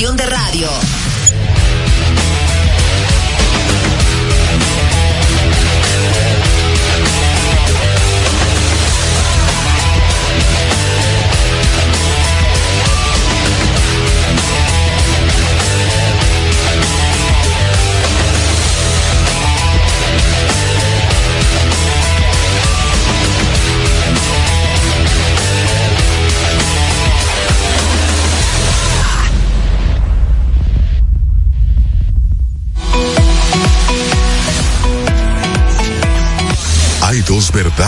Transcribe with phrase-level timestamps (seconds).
[0.00, 1.19] de radio.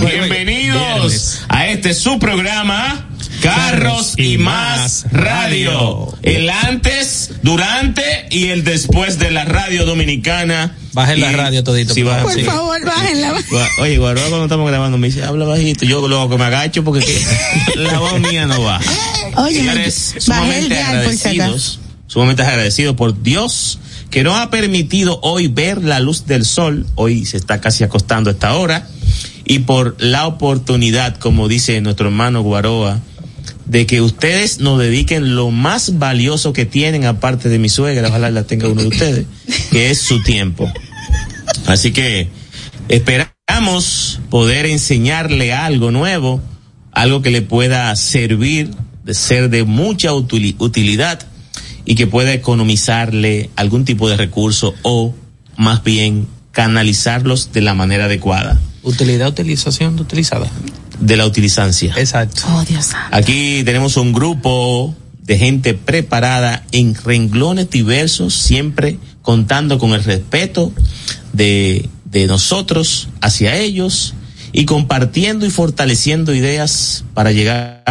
[0.00, 3.08] Bienvenidos a este su programa
[3.42, 6.16] Carros y más radio.
[6.22, 10.76] El antes, durante y el después de la radio dominicana.
[10.92, 11.94] Bajen la radio todito.
[11.94, 12.42] Sí, baja- Por sí.
[12.42, 13.34] favor, bájenla.
[13.80, 15.84] Oye, Guaroa cuando estamos grabando me dice, habla bajito.
[15.84, 18.80] Yo luego que me agacho porque que- la voz mía no va.
[19.36, 23.78] Oye, el sumamente agradecidos, sumamente agradecidos por Dios
[24.10, 26.86] que nos ha permitido hoy ver la luz del sol.
[26.94, 28.88] Hoy se está casi acostando a esta hora.
[29.44, 33.00] Y por la oportunidad, como dice nuestro hermano Guaroa,
[33.66, 38.30] de que ustedes nos dediquen lo más valioso que tienen, aparte de mi suegra, ojalá
[38.30, 39.26] la tenga uno de ustedes,
[39.70, 40.70] que es su tiempo.
[41.66, 42.28] Así que
[42.88, 46.42] esperamos poder enseñarle algo nuevo,
[46.92, 48.70] algo que le pueda servir,
[49.04, 51.20] de ser de mucha utili- utilidad
[51.88, 55.14] y que pueda economizarle algún tipo de recurso o
[55.56, 60.48] más bien canalizarlos de la manera adecuada, Utilidad, utilización, utilizada.
[61.00, 61.94] de la utilizancia.
[61.96, 62.42] Exacto.
[62.46, 63.16] Oh, Dios santo.
[63.16, 70.72] Aquí tenemos un grupo de gente preparada en renglones diversos, siempre contando con el respeto
[71.32, 74.12] de, de nosotros hacia ellos
[74.52, 77.82] y compartiendo y fortaleciendo ideas para llegar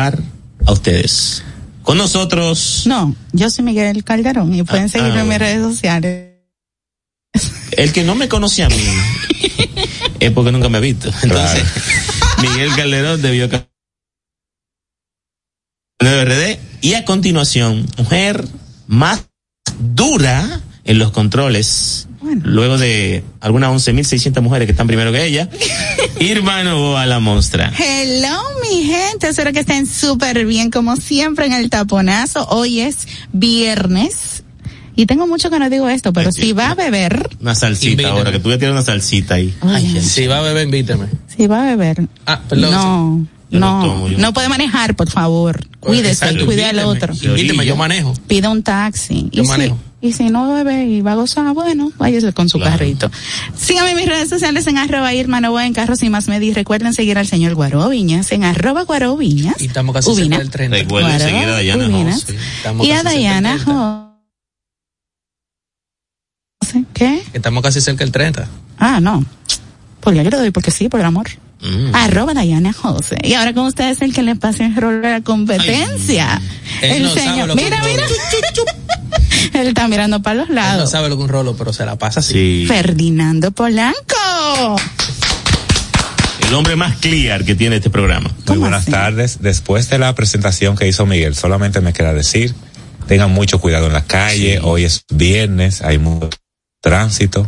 [0.66, 1.44] a ustedes.
[1.88, 5.46] Con nosotros, No, yo soy Miguel Calderón y pueden Ah, seguirme ah, en mis bueno.
[5.46, 6.34] redes sociales.
[7.72, 8.76] el que no me conoce a mí
[10.20, 11.10] es porque nunca me ha visto.
[11.24, 11.64] Entonces,
[12.42, 13.48] Miguel Calderón debió
[16.02, 18.46] RD y a continuación, mujer
[18.88, 19.24] más
[19.80, 22.10] dura en los controles.
[22.20, 22.42] Bueno.
[22.44, 25.50] Luego de algunas 11.600 mujeres que están primero que ella,
[26.20, 27.72] Irma Novoa la monstra.
[27.78, 29.30] Hello, mi gente.
[29.30, 32.48] Espero que estén súper bien, como siempre, en el taponazo.
[32.50, 34.44] Hoy es viernes.
[34.96, 36.42] Y tengo mucho que no digo esto, pero Aquí.
[36.42, 38.18] si va a beber, Una salsita Invítame.
[38.18, 39.54] ahora, que tú ya tienes una salsita ahí.
[39.62, 41.06] Ay, ay, Si va a beber, invíteme.
[41.36, 42.72] si va a beber, Ah, perdón.
[42.72, 45.68] no, Yo no no, tomo, puede manejar, por favor.
[45.80, 47.14] Cuídese, Exacto, cuide al otro.
[47.14, 48.14] Invíteme, yo manejo.
[48.28, 49.30] Pida un taxi.
[49.32, 49.78] Yo y, si, manejo.
[50.00, 52.74] Y si no bebe y va a gozar, bueno, váyase con su Claro.
[52.74, 53.10] carrito.
[53.58, 56.50] Síganme en mis redes sociales en arroba Irma Novoa en Carros y Más Media.
[56.50, 59.60] Y recuerden seguir al señor Guaró Viñas en arroba Guaró Viñas.
[59.60, 60.38] Y estamos casi Ubina.
[60.38, 60.78] cerca del 30.
[60.78, 62.26] Recuerden seguir a Dayana Ubinas.
[62.26, 62.38] José.
[62.84, 64.14] Y a Dayana 30.
[66.62, 66.84] José.
[66.94, 67.24] ¿Qué?
[67.34, 68.48] Estamos casi cerca del 30.
[68.78, 69.26] Ah, no.
[70.02, 71.28] Por yo le doy porque sí, por el amor.
[71.62, 71.96] Mm.
[71.96, 73.18] Arroba Dayana José.
[73.24, 76.40] Y ahora con ustedes el que le pase el rol de la competencia.
[76.84, 77.56] Él el no señor.
[77.56, 78.04] Mira, mira.
[79.62, 80.92] Él está mirando para los Él no lados.
[80.92, 82.34] sabe lo que un rolo, pero se la pasa así.
[82.34, 82.66] Sí.
[82.68, 84.76] Ferdinando Polanco.
[86.48, 88.30] El hombre más clear que tiene este programa.
[88.30, 88.92] Muy ¿Cómo buenas así?
[88.92, 89.38] tardes.
[89.42, 92.54] Después de la presentación que hizo Miguel, solamente me queda decir,
[93.08, 94.60] tengan mucho cuidado en la calle.
[94.64, 96.30] Hoy es viernes, hay mucho
[96.82, 97.46] tránsito.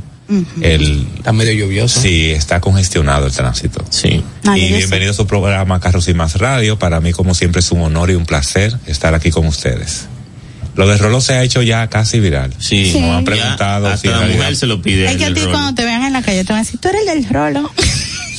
[0.62, 2.02] El Está medio lluvioso.
[2.02, 3.84] sí está congestionado el tránsito.
[3.90, 4.24] Sí.
[4.46, 4.78] Ay, y sé.
[4.78, 6.78] bienvenido a su programa Carros y Más Radio.
[6.78, 10.07] Para mí, como siempre, es un honor y un placer estar aquí con ustedes.
[10.80, 12.54] Lo de Rolo se ha hecho ya casi viral.
[12.58, 12.92] Sí.
[12.94, 13.02] Sí.
[13.02, 15.12] Nos han Ya preguntado hasta si la realidad, mujer se lo pide.
[15.12, 16.88] Es que a ti cuando te vean en la calle te van a decir, tú
[16.88, 17.70] eres el del rolo.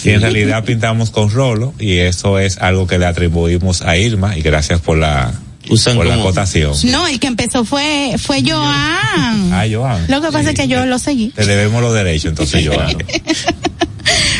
[0.01, 4.39] si en realidad pintamos con Rolo y eso es algo que le atribuimos a Irma
[4.39, 5.33] y gracias por la,
[5.69, 6.73] Usan por la acotación.
[6.85, 9.53] No, el que empezó fue, fue Joan.
[9.53, 10.07] Ah, Joan.
[10.09, 10.49] Lo que pasa Sí.
[10.49, 11.29] es que yo lo seguí.
[11.37, 12.97] Te debemos los derechos, entonces, Joan.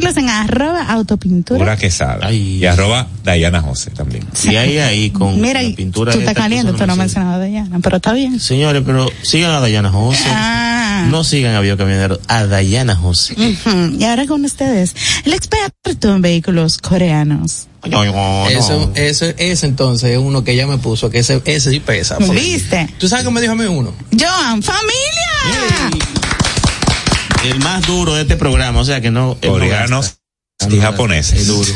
[0.00, 1.58] Seguirlos en arroba autopintura.
[1.58, 2.18] Pura quesada.
[2.22, 2.58] Ay.
[2.58, 4.26] Y arroba Dayana José también.
[4.44, 6.12] Y ahí, ahí, con Mira, la tú pintura.
[6.12, 8.40] estás esta que caliente, tú no mencionado de Diana, pero está bien.
[8.40, 10.24] Señores, pero sigan a Dayana José.
[10.28, 13.34] Ah, no sigan a Biocamionero, a Dayana José.
[13.34, 13.96] Ujú.
[13.98, 14.94] Y ahora con ustedes,
[15.24, 17.66] el experto en vehículos coreanos.
[18.50, 22.18] Eso, eso, ese entonces es uno que ella me puso, que ese, ese sí pesa.
[22.18, 22.88] porque- ¿Viste?
[22.98, 23.92] ¿Tú sabes qué me dijo a mí uno?
[24.18, 25.90] Joan, familia.
[27.44, 29.36] El más duro de este programa, o sea que no.
[29.40, 30.16] Coreanos
[30.68, 31.40] y japoneses.
[31.40, 31.72] Es duro.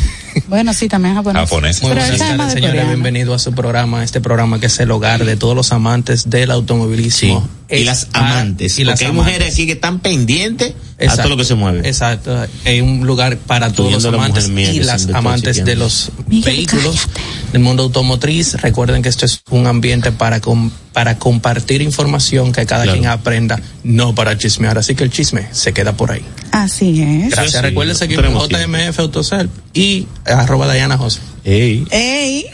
[0.48, 1.50] Bueno, sí, también japonés.
[1.50, 2.52] Más tardes, de señores.
[2.52, 2.88] coreano.
[2.88, 6.50] Bienvenido a su programa, este programa que es el hogar de todos los amantes del
[6.50, 7.48] automovilismo.
[7.70, 8.78] Y las amantes.
[8.78, 11.22] Y las porque hay mujeres aquí que están pendientes a Exacto.
[11.22, 11.88] todo lo que se mueve.
[11.88, 12.46] Exacto.
[12.64, 17.06] Es un lugar para todos los la amantes y las amantes de los Miguel, vehículos
[17.12, 17.50] cállate.
[17.52, 18.54] del mundo automotriz.
[18.54, 22.98] Recuerden que esto es un ambiente para com- para compartir información que cada Claro.
[23.00, 24.78] quien aprenda, no para chismear.
[24.78, 26.24] Así que el chisme se queda por ahí.
[26.52, 27.30] Así es.
[27.30, 27.52] Gracias.
[27.52, 31.18] sí, Recuerden seguirme en JMF Autosel y arroba Diana José.
[31.44, 31.84] Ey.
[31.90, 32.46] Ey.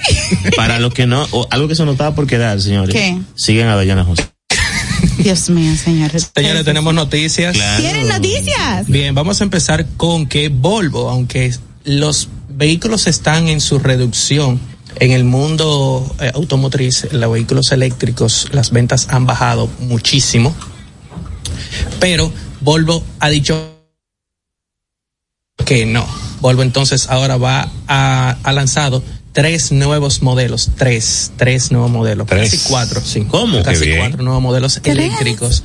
[0.57, 2.95] Para los que no, o algo que se notaba por quedar, señores.
[2.95, 3.19] ¿Qué?
[3.37, 4.25] Siguen a Dayana José.
[5.19, 6.31] Dios mío, señores.
[6.35, 7.55] Señores, tenemos noticias.
[7.55, 7.82] Claro.
[7.82, 8.87] ¿Tienen noticias?
[8.87, 11.55] Bien, vamos a empezar con que Volvo, aunque
[11.85, 14.61] los vehículos están en su reducción
[14.97, 20.55] en el mundo eh, automotriz, los vehículos eléctricos, las ventas han bajado muchísimo,
[22.00, 23.76] pero Volvo ha dicho
[25.64, 26.06] que no.
[26.41, 29.02] Volvo entonces ahora va a, ha lanzado
[29.32, 32.50] tres nuevos modelos, tres, tres nuevos modelos, Tres.
[32.50, 33.23] casi cuatro, sí.
[33.29, 33.62] ¿Cómo?
[33.62, 33.99] Casi bien.
[34.00, 34.97] cuatro nuevos modelos ¿Tres?
[34.99, 35.62] eléctricos.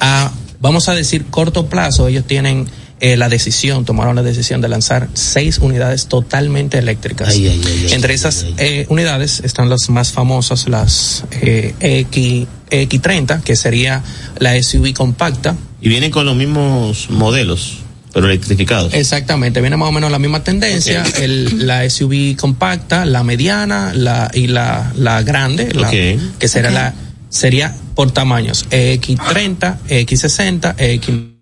[0.00, 2.68] A, vamos a decir, corto plazo, ellos tienen
[3.00, 7.30] eh, la decisión, tomaron la decisión de lanzar seis unidades totalmente eléctricas.
[7.30, 8.54] Ay, ay, ay, ay, Entre ay, esas ay.
[8.58, 14.04] eh, unidades están las más famosas, las eh, X, X30, que sería
[14.38, 15.56] la SUV compacta.
[15.80, 17.78] Y vienen con los mismos modelos,
[18.12, 18.92] pero electrificados.
[18.94, 24.30] Exactamente, viene más o menos la misma tendencia, el, la SUV compacta, la mediana la,
[24.34, 26.94] y la, la grande, la- que será la
[27.30, 30.76] sería por tamaños X30, X60,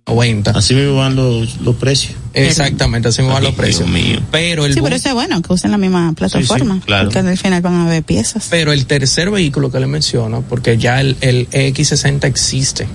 [0.06, 0.56] X90.
[0.56, 2.14] Así mismo van los, los precios.
[2.34, 3.90] Exactamente, así me van los precios.
[3.90, 4.20] Dios mío.
[4.31, 6.81] Pero el Sí, pero eso es bueno, que usen la misma plataforma.
[6.84, 7.11] claro.
[7.11, 8.46] Porque al final van a haber piezas.
[8.50, 12.87] Pero el tercer vehículo que le menciono, porque ya el, el X60 existe,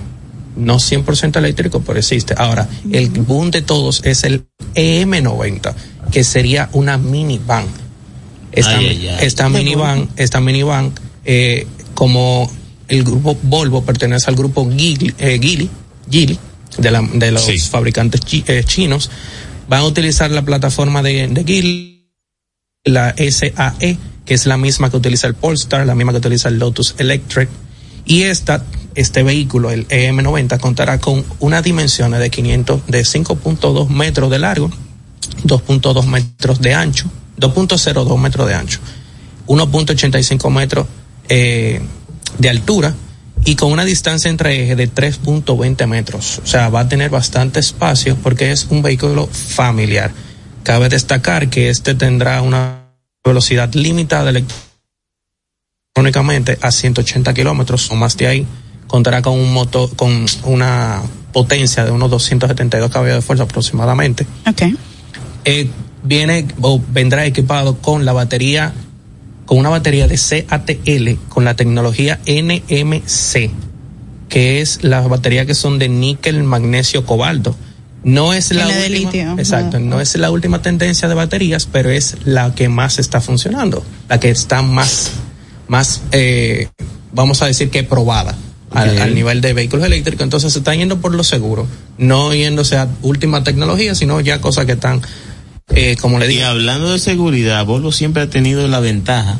[0.56, 2.34] no 100% eléctrico, pero existe.
[2.36, 4.44] Ahora, el boom de todos es el
[4.74, 5.74] EM90,
[6.10, 7.66] que sería una minivan.
[8.52, 9.16] Esta, Ay, ay, ay.
[9.26, 10.92] esta minivan, esta minivan,
[11.24, 12.50] eh, como
[12.88, 15.68] el grupo Volvo pertenece al grupo Geely, eh, Geely,
[16.10, 16.38] Geely,
[16.78, 17.58] de, la- de los Sí.
[17.58, 19.10] fabricantes chi- eh, chinos,
[19.68, 21.92] van a utilizar la plataforma de, de Geely
[22.84, 26.58] la SAE, que es la misma que utiliza el Polestar, la misma que utiliza el
[26.58, 27.48] Lotus Electric.
[28.04, 28.62] Y esta,
[28.96, 34.70] este vehículo, el EM90, contará con unas dimensiones de 500, de 5.2 metros de largo,
[35.44, 37.08] 2.2 metros de ancho,
[37.38, 38.80] 2.02 metros de ancho,
[39.46, 40.86] 1.85 metros
[41.28, 41.80] eh,
[42.38, 42.94] de altura
[43.44, 46.40] y con una distancia entre ejes de 3.20 metros.
[46.42, 50.10] O sea, va a tener bastante espacio porque es un vehículo familiar.
[50.62, 52.86] Cabe destacar que este tendrá una
[53.22, 58.46] velocidad limitada electrónicamente a 180 kilómetros o más de ahí.
[58.86, 61.02] Contará con un motor, con una
[61.32, 64.26] potencia de unos 272 caballos de fuerza aproximadamente.
[64.48, 64.62] Ok.
[65.44, 65.68] Eh,
[66.02, 68.72] viene o vendrá equipado con la batería,
[69.44, 73.50] con una batería de CATL con la tecnología NMC,
[74.28, 77.54] que es las baterías que son de níquel, magnesio, cobalto.
[78.02, 82.54] No es la última, exacto, no es la última tendencia de baterías, pero es la
[82.54, 85.10] que más está funcionando, la que está más,
[85.66, 86.68] más, eh,
[87.12, 88.36] vamos a decir que probada
[88.72, 90.22] al, al nivel de vehículos eléctricos.
[90.24, 91.66] Entonces se está yendo por lo seguro,
[91.98, 95.00] no yéndose a última tecnología, sino ya cosas que están,
[95.74, 99.38] eh, como le Y digo, hablando de seguridad, Volvo siempre ha tenido la ventaja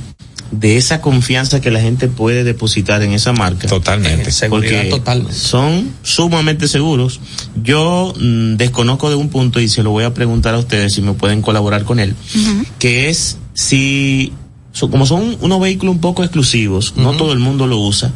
[0.52, 3.66] de esa confianza que la gente puede depositar en esa marca.
[3.66, 4.30] Totalmente.
[4.30, 5.26] Eh, seguridad porque total.
[5.32, 7.18] son sumamente seguros.
[7.64, 11.02] Yo mm, desconozco de un punto y se lo voy a preguntar a ustedes si
[11.02, 12.14] me pueden colaborar con él,
[12.78, 14.32] que es si,
[14.72, 18.12] so- como son unos vehículos un poco exclusivos, no todo el mundo lo usa,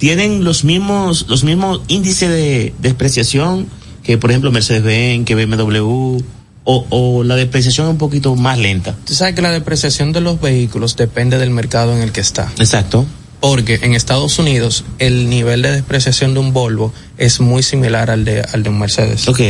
[0.00, 3.68] tienen los mismos, los mismos índices de despreciación
[4.02, 6.18] que, por ejemplo, Mercedes-Benz, que BMW,
[6.64, 8.96] o, o la depreciación es un poquito más lenta.
[9.04, 12.50] Tú sabes que la depreciación de los vehículos depende del mercado en el que está.
[12.58, 13.04] Exacto.
[13.40, 18.24] Porque en Estados Unidos el nivel de depreciación de un Volvo es muy similar al
[18.24, 19.28] de, al de un Mercedes.
[19.28, 19.40] Ok,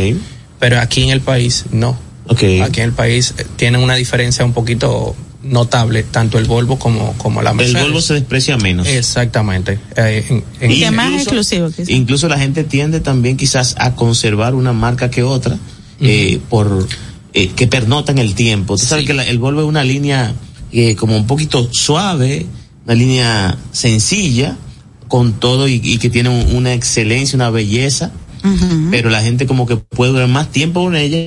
[0.58, 1.96] Pero aquí en el país no.
[2.26, 2.42] ok.
[2.64, 7.14] Aquí en el país eh, tienen una diferencia un poquito notable, tanto el Volvo como,
[7.14, 7.82] como la El Mercedes.
[7.82, 8.86] Volvo se desprecia menos.
[8.86, 9.78] Exactamente.
[9.96, 11.88] Eh, en- en- Y que más exclusivo, quizás.
[11.88, 15.56] Incluso la gente tiende también quizás a conservar una marca que otra
[16.00, 16.86] eh, por
[17.34, 18.76] eh, que pernota en el tiempo.
[18.76, 20.34] Tú sabes que la- el Volvo es una línea
[20.72, 22.46] eh, como un poquito suave,
[22.84, 24.56] una línea sencilla
[25.08, 28.10] con todo y, y que tiene un- una excelencia, una belleza
[28.90, 31.18] pero la gente como que puede durar más tiempo con ella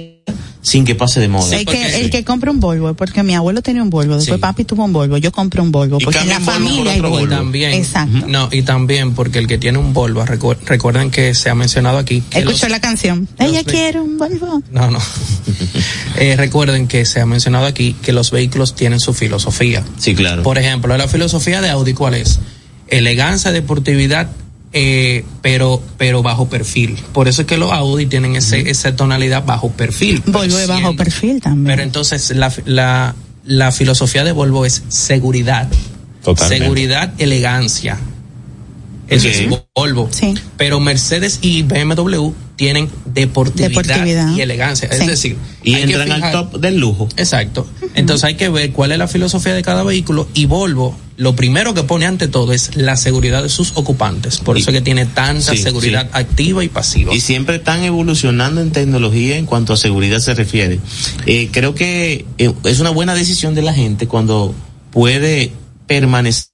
[0.63, 1.55] sin que pase de moda.
[1.55, 4.41] el, que, el que compra un Volvo, porque mi abuelo tenía un Volvo, después Sí.
[4.41, 6.91] papi tuvo un Volvo, yo compré un Volvo, Y porque en la Volvo por familia
[6.93, 7.25] hay otro Volvo.
[7.25, 7.35] Volvo.
[7.35, 7.73] También.
[7.73, 8.25] Exacto.
[8.27, 11.97] No, y también porque el que tiene un Volvo, recu- recuerden que se ha mencionado
[11.97, 12.21] aquí.
[12.29, 13.27] que Escuchó los- la canción.
[13.37, 14.63] Ella quiere un Volvo.
[14.71, 14.99] No, no.
[16.17, 19.83] Eh, recuerden que se ha mencionado aquí que los vehículos tienen su filosofía.
[19.97, 20.43] Sí, claro.
[20.43, 22.39] Por ejemplo, la filosofía de Audi, ¿cuál es?
[22.87, 24.29] Elegancia, deportividad,
[24.73, 26.97] eh, pero, pero bajo perfil.
[27.13, 30.21] Por eso es que los Audi tienen ese, esa tonalidad bajo perfil.
[30.25, 31.65] Volvo Pero bajo perfil también.
[31.65, 33.15] Pero entonces la, la,
[33.45, 35.69] la filosofía de Volvo es seguridad.
[36.23, 36.63] Totalmente.
[36.65, 37.97] Seguridad, elegancia.
[39.09, 39.43] Eso es
[39.75, 40.09] Volvo.
[40.11, 40.33] Sí.
[40.57, 44.35] Pero Mercedes y BMW tienen deportividad, Deportividad.
[44.35, 44.89] y elegancia.
[44.91, 45.01] Sí.
[45.01, 47.09] Es decir, y entran al top del lujo.
[47.17, 47.67] Exacto.
[47.93, 51.73] Entonces hay que ver cuál es la filosofía de cada vehículo y Volvo lo primero
[51.73, 54.39] que pone ante todo es la seguridad de sus ocupantes.
[54.39, 56.09] Por Y- eso es que tiene tanta Sí, seguridad sí.
[56.13, 57.13] activa y pasiva.
[57.13, 60.79] Y siempre están evolucionando en tecnología en cuanto a seguridad se refiere.
[61.25, 64.53] Eh, creo que eh, es una buena decisión de la gente cuando
[64.91, 65.51] puede
[65.87, 66.47] permanecer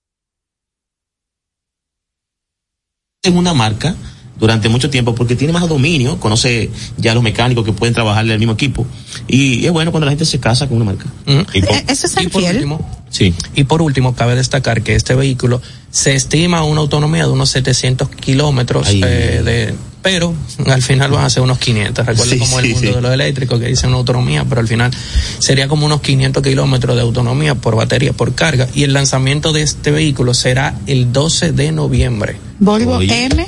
[3.23, 3.95] en una marca
[4.39, 8.39] durante mucho tiempo porque tiene más dominio, conoce ya los mecánicos que pueden trabajarle al
[8.39, 8.87] mismo equipo.
[9.27, 11.05] Y es bueno cuando la gente se casa con una marca.
[11.27, 11.45] Ujú.
[11.53, 12.55] Y por- Eh, Eso es Y ser por fiel.
[12.55, 13.33] último, Sí.
[13.55, 15.61] Y por último, cabe destacar que este vehículo
[15.91, 20.33] se estima una autonomía de unos 700 kilómetros, eh, de, pero
[20.67, 22.05] al final van a ser unos 500.
[22.05, 22.95] Recuerden Sí, como sí, el mundo sí.
[22.95, 24.91] de los eléctricos que dice una autonomía, pero al final
[25.39, 28.67] sería como unos 500 kilómetros de autonomía por batería, por carga.
[28.73, 32.37] Y el lanzamiento de este vehículo será el 12 de noviembre.
[32.59, 33.25] Volvo Oye.
[33.25, 33.45] M.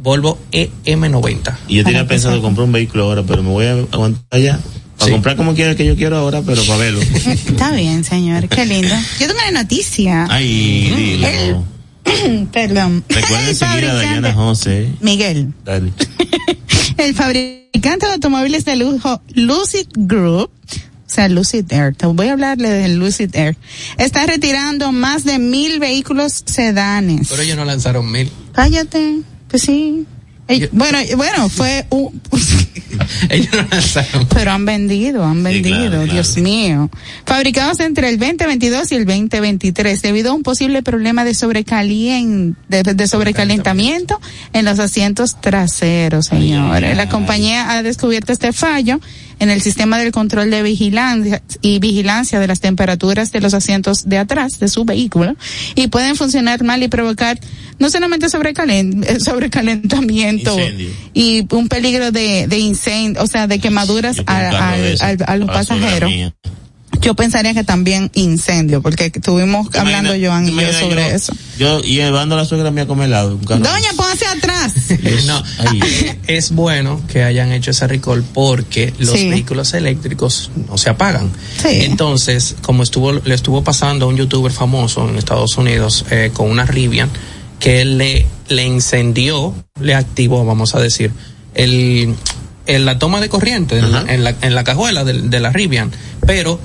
[0.00, 1.56] Volvo E EM90.
[1.68, 4.60] Y yo tenía pensado comprar un vehículo ahora, pero me voy a aguantar ya.
[5.04, 5.12] Para Sí.
[5.12, 7.00] comprar como quiera que yo quiero ahora, pero para verlo.
[7.26, 8.48] Está bien, señor.
[8.48, 8.94] Qué lindo.
[9.20, 10.26] Yo tengo una noticia.
[10.30, 11.64] Ay, dilo.
[12.52, 13.04] Perdón.
[13.08, 14.88] Recuerden El seguir a Dayana José.
[15.00, 15.52] Miguel.
[15.64, 15.92] Dale.
[16.96, 20.50] El fabricante de automóviles de lujo Lucid Group,
[21.06, 23.56] o sea, Lucid Air, te voy a hablarle del Lucid Air,
[23.98, 27.28] está retirando más de mil vehículos sedanes.
[27.28, 28.30] Pero ellos no lanzaron mil.
[28.52, 30.06] Cállate, pues sí.
[30.46, 32.20] Ey, bueno, bueno, fue un...
[34.34, 36.06] Pero han vendido, han vendido, claro.
[36.06, 36.90] Dios mío.
[37.24, 42.82] Fabricados entre el 2022 y el 2023 debido a un posible problema de, sobrecalien- de,
[42.82, 44.20] de sobrecalentamiento
[44.52, 46.96] en los asientos traseros, señores.
[46.96, 49.00] La compañía ha descubierto este fallo
[49.38, 54.08] en el sistema del control de vigilancia y vigilancia de las temperaturas de los asientos
[54.08, 55.34] de atrás de su vehículo
[55.74, 57.38] y pueden funcionar mal y provocar
[57.78, 60.88] no solamente sobrecalen- eh, sobrecalentamiento Incendio.
[61.12, 64.50] y un peligro de, de incendio, o sea, de quemaduras a,
[65.00, 66.10] al- a los pasajeros.
[67.04, 71.32] Yo pensaría que también incendio, porque estuvimos ¿Te hablando Joan y yo sobre yo- eso.
[71.58, 73.36] Yo llevando a la suegra mía a comer helado.
[73.36, 74.72] Doña, póngase atrás.
[75.26, 75.42] No,
[76.26, 79.28] es bueno que hayan hecho ese recall porque los Sí.
[79.28, 81.30] vehículos eléctricos no se apagan.
[81.62, 81.68] Sí.
[81.82, 86.50] Entonces, como estuvo le estuvo pasando a un youtuber famoso en Estados Unidos eh, con
[86.50, 87.10] una Rivian
[87.60, 91.10] que él le le incendió, le activó, vamos a decir,
[91.54, 92.14] el,
[92.66, 95.50] el- la toma de corriente en la, en la, en la cajuela de, de la
[95.50, 95.90] Rivian,
[96.26, 96.60] pero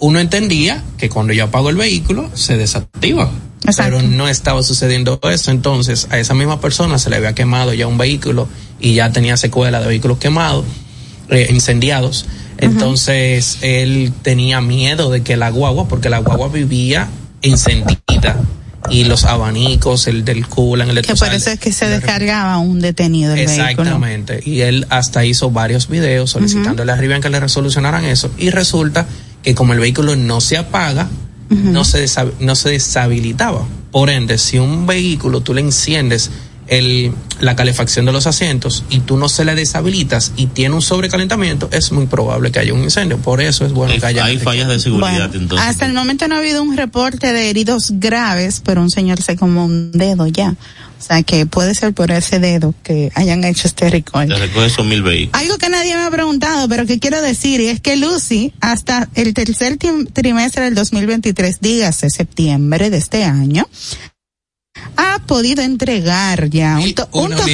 [0.00, 3.30] uno entendía que cuando yo apago el vehículo se desactiva.
[3.64, 3.98] Exacto.
[3.98, 5.50] Pero no estaba sucediendo eso.
[5.50, 8.48] Entonces, a esa misma persona se le había quemado ya un vehículo
[8.80, 10.64] y ya tenía secuela de vehículos quemados,
[11.28, 12.26] eh, incendiados.
[12.58, 17.08] Entonces, él tenía miedo de que la guagua, porque la guagua vivía
[17.42, 18.36] encendida
[18.90, 22.80] y los abanicos, el del coolant, el Que por eso es que se descargaba un
[22.80, 23.68] detenido el vehículo.
[23.68, 24.40] Exactamente.
[24.44, 28.30] Y él hasta hizo varios videos solicitándole a Rivian que le resolucionaran eso.
[28.38, 29.06] Y resulta
[29.42, 31.08] que como el vehículo no se apaga,
[31.48, 32.06] no, se
[32.40, 33.66] no se deshabilitaba.
[33.90, 36.30] Por ende, si un vehículo tú le enciendes
[36.68, 40.82] el, la calefacción de los asientos y tú no se le deshabilitas y tiene un
[40.82, 43.18] sobrecalentamiento, es muy probable que haya un incendio.
[43.18, 44.24] Por eso es bueno Hay, que haya...
[44.24, 45.66] hay fallas de seguridad Bueno, entonces.
[45.66, 49.36] hasta el momento no ha habido un reporte de heridos graves, pero un señor se
[49.36, 50.54] como un dedo ya.
[50.98, 55.40] O sea que puede ser por ese dedo que hayan hecho este mil vehículos.
[55.40, 59.08] Algo que nadie me ha preguntado, pero que quiero decir, y es que Lucy, hasta
[59.14, 59.78] el tercer
[60.12, 63.68] trimestre del 2023, dígase septiembre de este año,
[65.00, 67.44] ha podido entregar ya un, to- un to-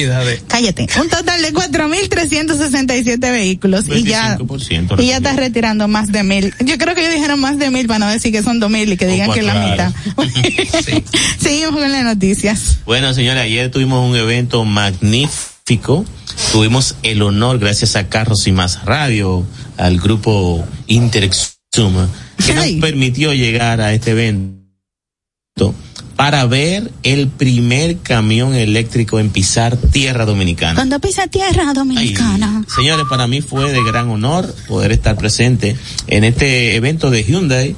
[0.47, 5.33] cállate, un total de 4.367 vehículos y ya, 25% y ya está recibió.
[5.47, 6.53] retirando más de mil.
[6.65, 8.91] Yo creo que ellos dijeron más de mil para no decir que son dos mil
[8.91, 9.93] y que digan que es la mitad.
[11.39, 12.79] Seguimos con las noticias.
[12.85, 16.03] Bueno, señores, ayer tuvimos un evento magnífico.
[16.51, 19.45] Tuvimos el honor, gracias a Carros y Más Radio,
[19.77, 22.09] al grupo Interexuma,
[22.45, 25.73] que nos permitió llegar a este evento
[26.15, 30.75] para ver el primer camión eléctrico en pisar tierra dominicana.
[30.75, 32.63] Cuando pisa tierra dominicana.
[32.65, 35.75] Ay, señores, para mí fue de gran honor poder estar presente
[36.07, 37.75] en este evento de Hyundai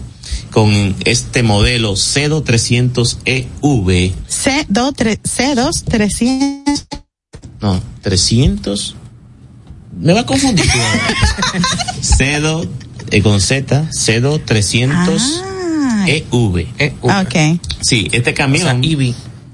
[0.51, 4.13] con este modelo C2 300EV.
[4.29, 6.87] C2 C2 300
[7.61, 8.95] No, 300
[9.99, 10.65] me va a confundir.
[12.01, 12.69] C2
[13.11, 15.56] eh, con Z, C2 300 Ah,
[16.07, 16.67] EV.
[17.01, 17.59] ok.
[17.81, 19.13] Sí, este O sea, camión Ivy.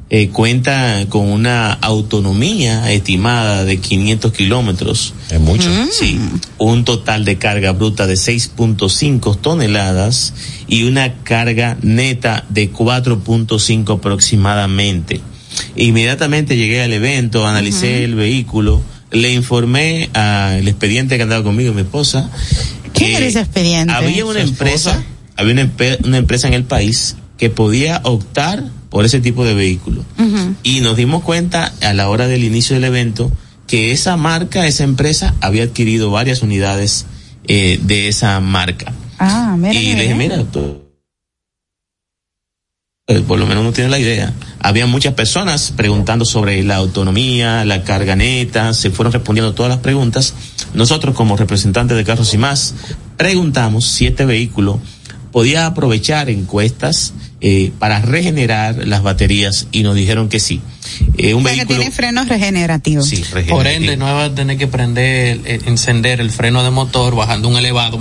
[0.09, 5.13] eh, cuenta con una autonomía estimada de 500 kilómetros.
[5.29, 5.69] Es mucho.
[5.91, 6.19] Sí,
[6.57, 10.33] un total de carga bruta de 6.5 toneladas
[10.67, 15.21] y una carga neta de 4.5 aproximadamente.
[15.75, 21.81] Inmediatamente llegué al evento, analicé el vehículo, le informé al expediente que andaba conmigo, mi
[21.81, 22.29] esposa,
[22.93, 23.93] ¿Quién que era ese expediente?
[23.93, 25.05] había una empresa, esposa.
[25.35, 25.53] Había
[26.03, 30.03] una, empresa en el país que podía optar por ese tipo de vehículo.
[30.63, 33.31] Y nos dimos cuenta a la hora del inicio del evento
[33.67, 37.05] que esa marca, esa empresa, había adquirido varias unidades
[37.47, 38.93] eh, de esa marca.
[39.19, 39.73] Ah, mira.
[39.73, 40.83] y le dije, mira, tú,
[43.05, 44.31] eh, por lo menos no tiene la idea.
[44.59, 49.79] Había muchas personas preguntando sobre la autonomía, la carga neta, se fueron respondiendo todas las
[49.79, 50.33] preguntas.
[50.73, 52.73] Nosotros como representantes de Carros y Más
[53.17, 54.79] preguntamos si este vehículo
[55.33, 60.61] podía aprovechar encuestas eh, para regenerar las baterías y nos dijeron que sí.
[61.17, 61.79] Eh, un O sea, que vehículo...
[61.79, 63.05] tiene frenos regenerativos.
[63.09, 63.69] Sí, Por regenerativo.
[63.69, 67.57] ende, no va a tener que prender, eh, encender el freno de motor bajando un
[67.57, 67.97] elevado.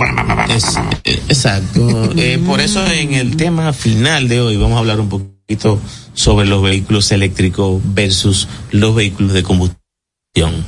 [0.55, 2.13] Es- eh, exacto.
[2.15, 5.81] Eh, por eso en el tema final de hoy vamos a hablar un poquito
[6.13, 9.75] sobre los vehículos eléctricos versus los vehículos de combustión.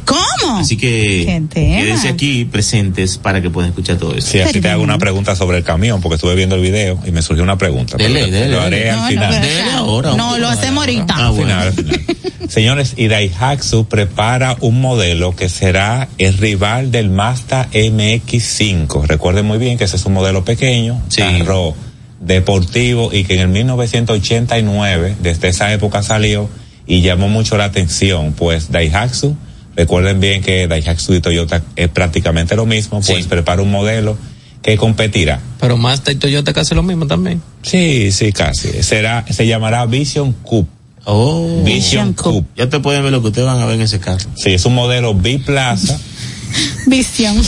[0.05, 0.24] ¿Cómo?
[0.59, 4.27] Así que quédense aquí presentes para que puedan escuchar todo eso.
[4.27, 7.11] Sí, así te hago una pregunta sobre el camión, porque estuve viendo el video y
[7.11, 7.97] me surgió una pregunta.
[7.97, 8.91] Dele, dele, lo haré dele.
[8.91, 9.29] al No, no, final.
[9.41, 10.13] pero- Dele ahora.
[10.15, 11.13] No, lo hacemos ahorita.
[11.17, 11.45] Ah, Al bueno.
[11.45, 12.01] final, al final.
[12.49, 19.05] Señores, y Daihatsu prepara un modelo que será el rival del Mazda MX5.
[19.07, 21.21] Recuerden muy bien que ese es un modelo pequeño, Sí.
[21.21, 21.73] carro
[22.19, 26.49] deportivo y que en el 1989, desde esa época salió
[26.87, 29.35] y llamó mucho la atención, pues Daihatsu,
[29.75, 33.29] recuerden bien que Daihatsu y Toyota es prácticamente lo mismo, pues Sí.
[33.29, 34.17] prepara un modelo
[34.61, 35.39] que competirá.
[35.59, 37.41] Pero Mazda y Toyota casi lo mismo también.
[37.61, 38.81] Sí, sí, casi.
[38.83, 40.69] Será, se llamará Vision Coupe.
[41.05, 42.47] Oh, Vision Coupe.
[42.57, 44.25] ya te pueden ver lo que ustedes van a ver en ese carro.
[44.35, 45.99] Sí, es un modelo biplaza.
[46.87, 47.35] Visión.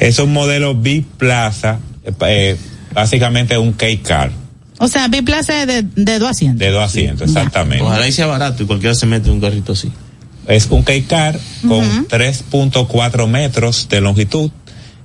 [0.00, 1.78] Es un modelo biplaza,
[2.26, 2.56] eh,
[2.92, 4.32] básicamente un K-Car
[4.78, 6.58] O sea, biplaza de, de dos asientos.
[6.58, 7.84] de dos asientos, exactamente.
[7.84, 9.92] Ojalá y sea barato y cualquiera se mete un carrito así.
[10.46, 14.50] Es un K-Car con 3.4 metros de longitud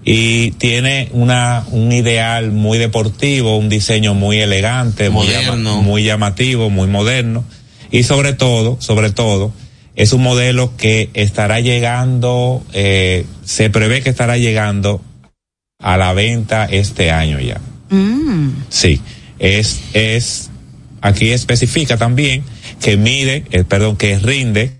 [0.03, 5.55] y tiene una un ideal muy deportivo, un diseño muy elegante, muy, Moderno.
[5.73, 7.43] llama- muy llamativo, muy moderno
[7.91, 9.51] y sobre todo, sobre todo,
[9.95, 15.01] es un modelo que estará llegando, eh, se prevé que estará llegando
[15.79, 17.59] a la venta este año ya.
[17.89, 18.63] Mm.
[18.69, 19.01] Sí,
[19.39, 20.49] es, es,
[21.01, 22.43] aquí especifica también
[22.81, 24.76] que mide, eh, perdón, que rinde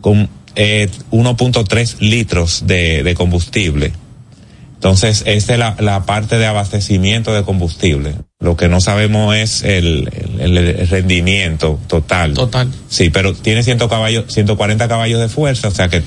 [0.00, 3.92] con eh, 1.3 litros de, de combustible.
[4.74, 8.14] Entonces, esta es la, la parte de abastecimiento de combustible.
[8.38, 10.08] Lo que no sabemos es el,
[10.38, 12.34] el- el rendimiento total.
[12.34, 12.68] Total.
[12.88, 16.02] Sí, pero tiene 100 caballos, 140 caballos de fuerza, o sea que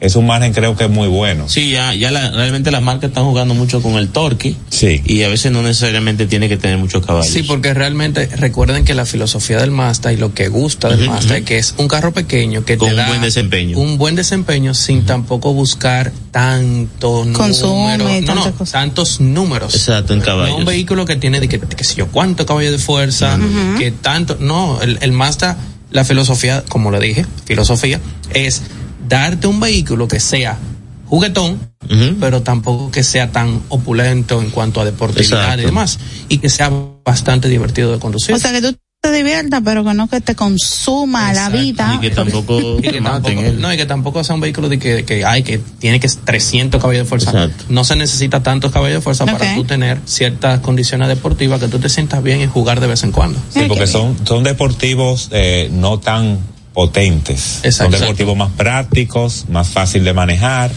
[0.00, 1.48] es un margen creo que es muy bueno.
[1.48, 5.00] Sí, ya, ya la- realmente las marcas están jugando mucho con el torque Sí.
[5.04, 7.32] y a veces no necesariamente tiene que tener muchos caballos.
[7.32, 11.12] Sí, porque realmente recuerden que la filosofía del Mazda y lo que gusta del Ujú,
[11.12, 13.78] Mazda es que es un carro pequeño que Con te un da buen desempeño.
[13.78, 18.72] un buen desempeño sin tampoco buscar tanto Consume número, no, no, cosas.
[18.72, 19.74] tantos números.
[19.74, 20.58] Exacto, en No caballos.
[20.58, 23.38] un vehículo que tiene de que, que sé yo cuánto caballo de fuerza,
[23.78, 25.56] que tanto, no, el, el Mazda,
[25.90, 28.00] la filosofía, como le dije, filosofía,
[28.34, 28.62] es
[29.08, 30.58] darte un vehículo que sea
[31.06, 31.58] juguetón,
[32.20, 35.62] pero tampoco que sea tan opulento en cuanto a deportividad Exacto.
[35.62, 36.70] y demás, y que sea
[37.04, 38.34] bastante divertido de conducir.
[38.34, 41.94] O sea, que tú te diviertas, pero que no que te consuma la vida.
[41.96, 45.04] Y que tampoco y que tampoco, no, y que tampoco sea un vehículo de que,
[45.04, 47.30] que hay que tiene que 300 caballos de fuerza.
[47.30, 47.64] Exacto.
[47.68, 51.78] No se necesita tantos caballos de fuerza para tú tener ciertas condiciones deportivas que tú
[51.78, 53.38] te sientas bien y jugar de vez en cuando.
[53.50, 56.40] Sí, porque son, son deportivos eh, no tan
[56.76, 57.60] potentes.
[57.64, 57.92] Exacto.
[57.96, 60.70] Son deportivos más prácticos, más fácil de manejar.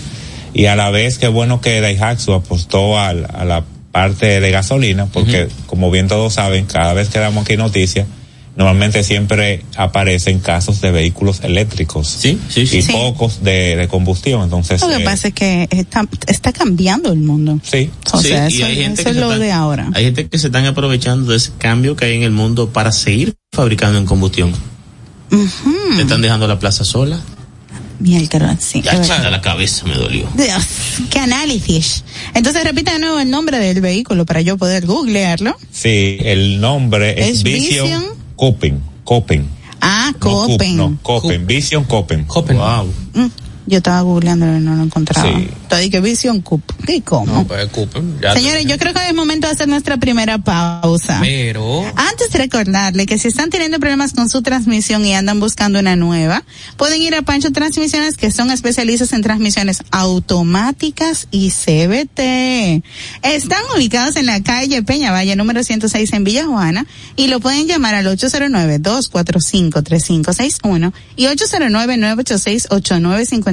[0.54, 5.08] Y a la vez, qué bueno que Daihatsu apostó al- a, la parte de gasolina,
[5.08, 8.08] porque como bien todos saben, cada vez que damos aquí noticias,
[8.56, 12.08] normalmente siempre aparecen casos de vehículos eléctricos.
[12.08, 12.78] Sí, sí, sí.
[12.78, 12.92] Y Sí.
[12.94, 14.42] pocos de, de combustión.
[14.44, 17.60] Entonces, Lo que eh, pasa es que está, está cambiando el mundo.
[17.62, 17.90] sí.
[18.14, 19.90] O Sí, sea, y eso, hay gente eso que es lo están- de ahora.
[19.94, 22.92] Hay gente que se están aprovechando de ese cambio que hay en el mundo para
[22.94, 24.54] seguir fabricando en combustión.
[25.32, 26.00] Ujú.
[26.00, 27.20] Están dejando la plaza sola.
[28.00, 28.82] Mierda, sí.
[28.82, 30.28] Ya hasta la cabeza me dolió.
[30.36, 30.64] Dios,
[31.10, 32.04] qué análisis.
[32.34, 35.56] Entonces repita de nuevo el nombre del vehículo para yo poder googlearlo.
[35.72, 38.06] Sí, el nombre es, ¿Es Vision, Vision?
[38.38, 38.82] Copen.
[39.04, 39.50] Copen.
[39.82, 40.78] Ah, No, Cup, Copen.
[40.78, 41.46] No, Copen.
[41.46, 42.24] Vision Copen.
[42.24, 42.58] Copen.
[42.58, 42.94] Wow.
[43.16, 43.26] Mm,
[43.66, 45.28] yo estaba googleando y no lo encontraba.
[45.28, 45.50] Sí.
[45.70, 46.64] Entonces dije Vision Cup.
[46.88, 47.32] ¿Y cómo?
[47.32, 47.70] No, pues
[48.22, 51.20] ya Señores, yo creo que es momento de hacer nuestra primera pausa.
[51.22, 51.84] Pero.
[51.96, 55.96] Antes de recordarle que si están teniendo problemas con su transmisión y andan buscando una
[55.96, 56.44] nueva,
[56.78, 62.84] pueden ir a Pancho Transmisiones que son especialistas en transmisiones automáticas y CBT.
[63.22, 67.68] Están ubicados en la calle Peña Valle número 106 en Villa Juana y lo pueden
[67.68, 71.28] llamar al 809-245-3561 y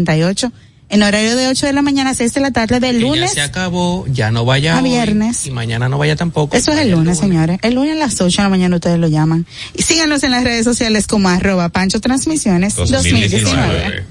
[0.07, 0.53] 809-986-8958
[0.89, 3.09] en horario de 8 de la mañana a 6 de la tarde del que ya
[3.09, 3.33] lunes.
[3.33, 5.47] se acabó, ya no vaya a hoy, viernes.
[5.47, 6.57] y mañana no vaya tampoco.
[6.57, 7.59] Eso es el lunes, señores.
[7.63, 9.47] El lunes a las 8 de la mañana ustedes lo llaman.
[9.75, 13.27] Y síganos en las redes sociales como arroba Pancho Transmisiones 2019.
[13.29, 14.05] 2019.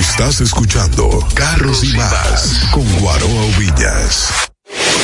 [0.00, 4.28] Estás escuchando Carros y Más con Guaroa Villas.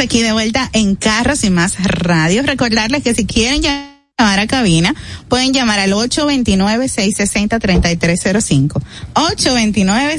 [0.00, 2.42] Estamos aquí de vuelta en Carros y Más Radio.
[2.42, 4.94] Recordarles que si quieren llamar a cabina,
[5.28, 8.80] pueden llamar al 829-660-3305.
[9.12, 10.16] 829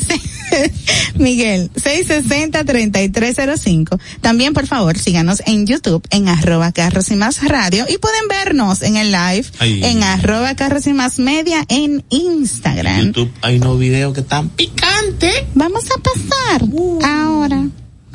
[1.15, 3.99] Miguel, 660-3305.
[4.21, 8.83] También, por favor, síganos en YouTube en arroba Carros y Más Radio y pueden vernos
[8.83, 13.07] en el live en arroba Carros y Más Media en Instagram.
[13.07, 15.33] YouTube hay unos videos que están picantes.
[15.55, 16.61] Vamos a pasar
[17.03, 17.65] ahora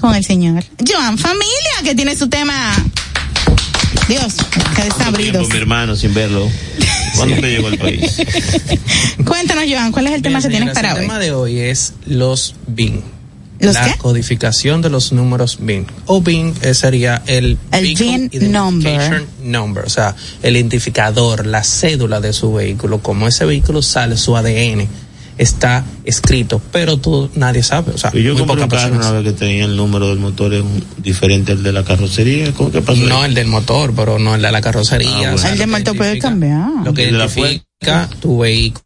[0.07, 2.73] con el señor Joan Familia, que tiene su tema.
[4.09, 4.35] Dios,
[4.77, 5.49] que desabridos.
[5.49, 6.49] mi hermano, sin verlo.
[7.17, 8.17] ¿Cuándo te llegó al país?
[9.27, 11.01] Cuéntanos, Joan, ¿cuál es el tema Bien, que tienes para el hoy?
[11.03, 13.03] tema de hoy es los BIN.
[13.59, 13.99] ¿Los la qué?
[13.99, 15.87] codificación de los números BIN.
[16.07, 19.27] O BIN eh, sería el, El VIN number.
[19.43, 23.03] Number, o sea, el identificador, la cédula de su vehículo.
[23.03, 24.87] Como ese vehículo sale, su ADN
[25.39, 29.25] está escrito, pero tú nadie sabe, o sea, Yo muy compré un carro una vez
[29.25, 32.53] que tenía el número del motor es un- diferente al de la carrocería.
[32.53, 33.01] ¿Cómo que pasó?
[33.03, 33.29] No ahí?
[33.29, 35.11] el del motor, pero no el de la carrocería.
[35.11, 35.35] Ah, bueno.
[35.35, 36.69] o sea, El del motor puede cambiar.
[36.85, 38.83] Lo que identifica tu vehículo.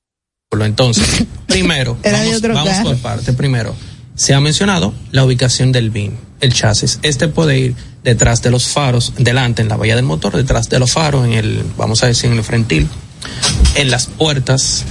[0.65, 3.33] Entonces, primero, Era de vamos, vamos por parte.
[3.33, 3.75] Primero,
[4.17, 6.99] se ha mencionado la ubicación del BIN, el chasis.
[7.03, 10.79] Este puede ir detrás de los faros, delante en la valla del motor, detrás de
[10.81, 12.89] los faros, en el, vamos a decir, en el frentil,
[13.77, 14.85] en las puertas,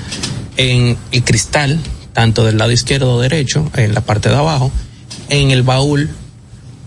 [0.59, 1.79] en el cristal,
[2.13, 4.71] tanto del lado izquierdo o derecho, en la parte de abajo,
[5.29, 6.09] en el baúl,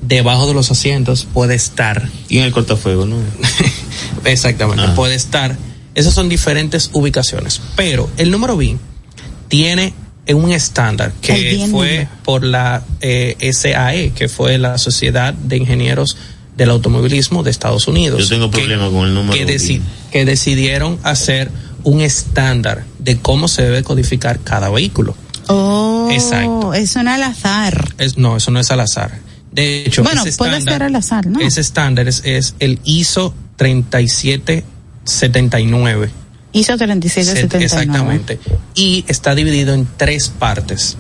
[0.03, 3.17] debajo de los asientos puede estar Y en el cortafuego, ¿no?
[4.25, 4.95] Exactamente, Ah.
[4.95, 5.57] puede estar.
[5.95, 8.79] Esas son diferentes ubicaciones, pero el número BIN
[9.49, 9.95] tiene
[10.29, 16.17] un estándar que fue por la eh, SAE, que fue la Sociedad de Ingenieros
[16.57, 18.23] del Automovilismo de Estados Unidos.
[18.23, 19.81] Yo tengo que- problema con el número que, deci-
[20.11, 21.51] que decidieron hacer
[21.85, 25.17] un estándar de cómo se debe codificar cada vehículo.
[25.49, 26.73] Oh, Exacto.
[26.75, 27.95] eso no al azar.
[27.99, 29.19] Es, no, eso no es al azar.
[29.51, 31.41] De hecho, Bueno, ese puede estándar- ser al azar, ¿no?
[31.41, 36.11] Ese estándar es, es el ISO 3779.
[36.53, 37.65] Hizo 3779.
[37.65, 38.39] Exactamente.
[38.75, 40.97] Y está dividido en tres partes.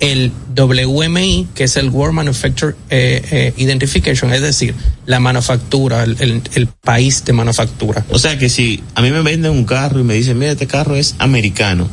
[0.00, 4.74] El WMI, que es el World Manufacturer eh, eh, Identification, es decir,
[5.06, 8.04] la manufactura, el, el- el país de manufactura.
[8.10, 10.66] O sea que si a mí me venden un carro y me dicen, mira, este
[10.66, 11.88] carro es americano,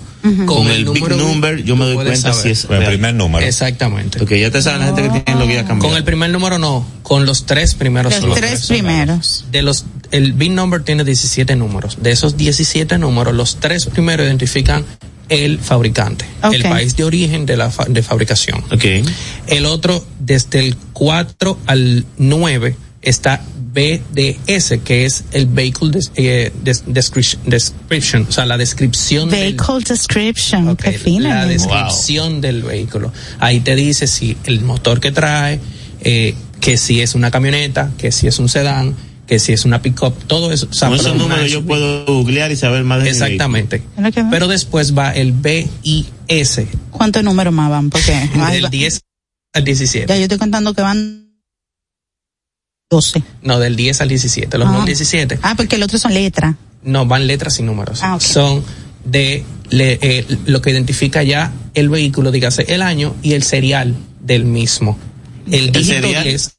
[0.48, 2.42] con, el, big number yo me doy cuenta saber.
[2.42, 3.46] si es Con el primer número.
[3.46, 4.18] Exactamente.
[4.18, 5.86] Porque ya te saben la gente que tiene los guías cambiados.
[5.88, 8.12] Con el primer número no, con los tres primeros.
[8.12, 8.40] Los números.
[8.50, 9.46] tres primeros.
[9.52, 11.98] De los, el BIN number tiene 17 números.
[12.02, 14.84] De esos 17 números, los tres primeros identifican
[15.30, 18.64] el fabricante, el país de origen de la fa- de fabricación.
[19.48, 23.42] El otro, desde el 4 al 9, está
[23.74, 29.56] BDS, que es el Vehicle des- eh, des- description, description, o sea, la descripción del,
[29.56, 31.30] Vehicle description, Ok, qué fina.
[31.30, 33.12] La descripción del vehículo.
[33.40, 35.60] Ahí te dice si el motor que trae,
[36.02, 38.96] eh, que si es una camioneta, que si es un sedán,
[39.28, 40.68] que si es una pick-up, todo eso.
[40.70, 43.82] o sea, Con esos números yo puedo googlear y saber más de Exactamente.
[44.30, 46.62] Pero después va el BIS,
[46.92, 47.90] ¿Cuántos números más van?
[47.90, 48.12] Porque
[48.52, 49.02] del va- 10
[49.54, 50.08] al 17.
[50.08, 51.26] ya yo estoy contando que van
[52.90, 53.24] 12.
[53.42, 54.58] No, del 10 al 17.
[54.58, 54.72] Los Ah.
[54.72, 56.56] no 17 Ah, porque el otro son letras.
[56.84, 58.02] no van letras y números.
[58.04, 58.22] Ah, ok.
[58.22, 58.64] Son
[59.06, 63.96] de le- eh, lo que identifica ya el vehículo, dígase el año y el serial
[64.22, 64.98] del mismo.
[65.52, 66.24] El dígito serial?
[66.24, 66.55] 10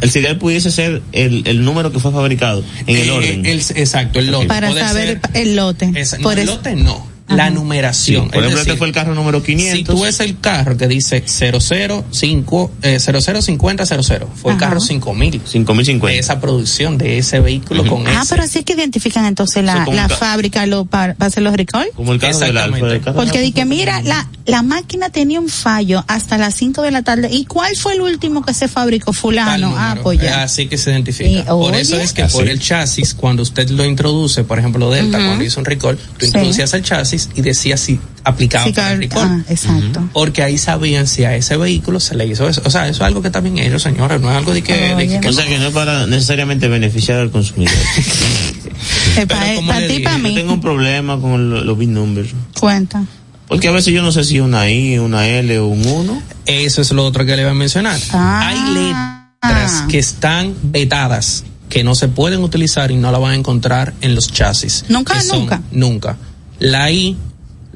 [0.00, 3.46] El serial pudiese ser el, el número que fue fabricado en el Eh, orden.
[3.46, 4.46] el- exacto, el lote.
[4.46, 5.90] Para Puede saber ser- el lote.
[5.94, 7.06] esa- no, Por el eso- lote no.
[7.28, 8.26] La numeración.
[8.28, 9.78] Por Es ejemplo, decir, este fue el carro número 500.
[9.78, 15.40] Si tú ves el carro que dice 005, eh, 005000, fue el carro 5000.
[15.44, 16.18] 5050.
[16.18, 18.30] Esa producción de ese vehículo con Ah, ese.
[18.30, 21.88] pero así es que identifican entonces la, la fábrica lo, para, para hacer los recall.
[21.94, 22.84] Como el carro del Exactamente.
[22.84, 22.96] Alfa.
[22.96, 26.54] el carro Porque del di que mira, la, la máquina tenía un fallo hasta las
[26.54, 27.28] 5 de la tarde.
[27.32, 29.12] ¿Y cuál fue el último que se fabricó?
[29.14, 29.74] Fulano.
[29.76, 30.42] Ah, pues ya.
[30.42, 31.28] Así que se identifica.
[31.30, 32.36] Y, por eso es que Así.
[32.36, 36.04] por el chasis, cuando usted lo introduce, por ejemplo, Delta, cuando hizo un recall, tú
[36.20, 36.26] Sí.
[36.26, 39.28] introducías el chasis y decía si aplicaba Sí, para el claro.
[39.28, 39.44] recall.
[39.48, 40.08] Ah, exacto.
[40.12, 42.62] Porque ahí sabían si a ese vehículo se le hizo eso.
[42.64, 44.72] O sea, eso es algo que también ellos, señores, no es algo de que...
[44.74, 45.20] de Oye.
[45.20, 47.74] que- O sea que no es para necesariamente beneficiar al consumidor.
[49.28, 50.34] Para como le ti, para Yo mí.
[50.34, 52.30] tengo un problema con lo- los big numbers.
[52.58, 53.04] Cuenta.
[53.48, 56.22] Porque a veces yo no sé si una I, una L o un 1.
[56.46, 57.98] Eso es lo otro que le iba a mencionar.
[58.12, 58.48] Ah.
[58.48, 63.34] Hay letras que están vetadas, que no se pueden utilizar y no la van a
[63.36, 64.84] encontrar en los chasis.
[64.88, 66.16] Nunca, son- nunca.
[66.64, 67.16] La I,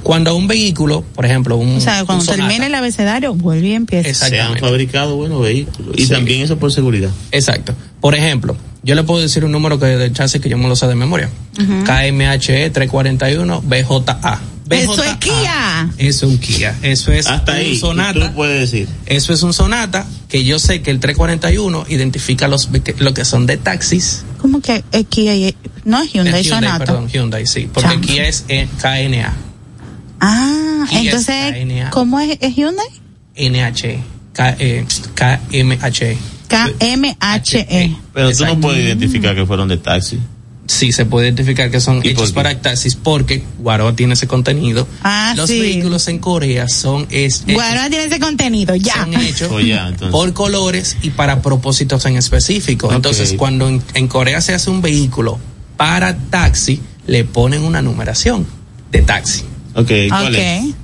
[0.02, 1.76] cuando un vehículo, por ejemplo, un.
[1.76, 4.12] O sea, cuando termine el abecedario, vuelve y empieza.
[4.12, 4.60] Se han Exactamente.
[4.60, 5.94] fabricado buenos vehículos.
[5.96, 6.12] Y Sí.
[6.12, 7.10] también eso por seguridad.
[7.30, 7.74] Exacto.
[8.00, 10.74] Por ejemplo, yo le puedo decir un número que del chasis que yo me lo
[10.74, 11.30] sé de memoria.
[11.84, 14.40] KMHE 341 BJA.
[14.70, 15.16] Eso es.
[15.16, 15.90] Kia.
[15.98, 16.76] Eso es un Kia.
[16.82, 17.72] Eso es Hasta un ahí.
[17.74, 18.18] Tú Sonata.
[18.18, 18.88] lo puedes decir.
[19.06, 23.46] Eso es un Sonata que yo sé que el 341 identifica los lo que son
[23.46, 24.24] de taxis.
[24.38, 25.34] ¿Cómo que es Kia?
[25.36, 26.78] y- No es Hyundai, Eh, Sonata.
[26.84, 27.68] perdón, Hyundai, sí.
[27.72, 28.12] Porque Chanfle.
[28.12, 29.34] Kia es eh, KNA.
[30.20, 31.90] Ah, Kia es entonces, KNA.
[31.90, 32.86] ¿cómo es, es Hyundai?
[33.36, 34.00] NH.
[34.32, 36.16] K, eh, KMH.
[36.48, 37.96] KMHE.
[38.12, 38.54] Pero tú Exacto.
[38.54, 40.18] no puedes identificar que fueron de taxi.
[40.66, 44.86] Sí, se puede identificar que son ¿Y hechos para taxis porque Guaroa tiene ese contenido.
[45.02, 45.60] Ah, Los sí.
[45.60, 48.94] vehículos en Corea son, es, Bueno, tiene ese contenido, ya.
[49.04, 52.92] son hechos Oh, por colores y para propósitos en específico.
[52.92, 55.38] Entonces, cuando en, en Corea se hace un vehículo
[55.76, 58.46] para taxi le ponen una numeración
[58.90, 59.44] de taxi.
[59.74, 60.64] Ok, ¿cuál es?
[60.64, 60.74] Ok.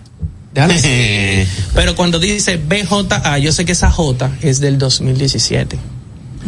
[0.54, 0.88] Déjalo así.
[1.74, 5.78] Pero cuando dice BJA, yo sé que esa J es del 2017.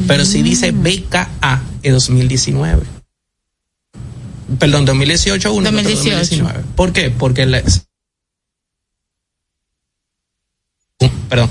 [0.06, 2.82] Pero si dice BKA, es 2019.
[4.58, 6.18] Perdón, 2018 uno, pero 2018.
[6.18, 6.64] 2019.
[6.76, 7.10] ¿Por qué?
[7.10, 7.62] Porque la-
[11.28, 11.50] perdón.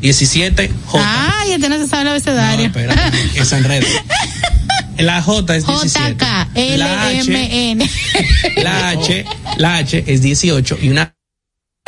[0.00, 1.02] 17 J.
[1.04, 2.66] Ah, ya te no se sabe el No, abecedario.
[2.66, 3.86] espera, que se enreda.
[4.98, 6.14] La J es 17.
[6.14, 7.88] JK, La H, LMN.
[8.64, 9.24] la H,
[9.58, 11.14] la H es 18 y una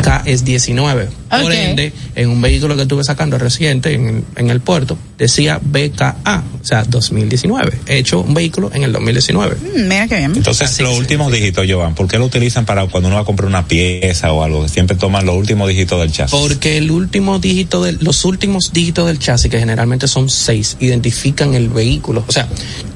[0.03, 1.09] K es 19.
[1.31, 6.43] Por ende, en un vehículo que estuve sacando reciente en, en el puerto, decía BKA,
[6.61, 7.73] o sea, 2019.
[7.87, 9.57] He hecho un vehículo en el 2019.
[9.57, 10.33] Mm, Mira qué bien.
[10.37, 10.99] Entonces, los sí.
[10.99, 14.33] últimos dígitos, Jovan, ¿por qué lo utilizan para cuando uno va a comprar una pieza
[14.33, 14.67] o algo?
[14.69, 16.39] Siempre toman los últimos dígitos del chasis.
[16.39, 21.55] Porque el último dígito del, los últimos dígitos del chasis, que generalmente son seis, identifican
[21.55, 22.25] el vehículo.
[22.27, 22.49] O sea,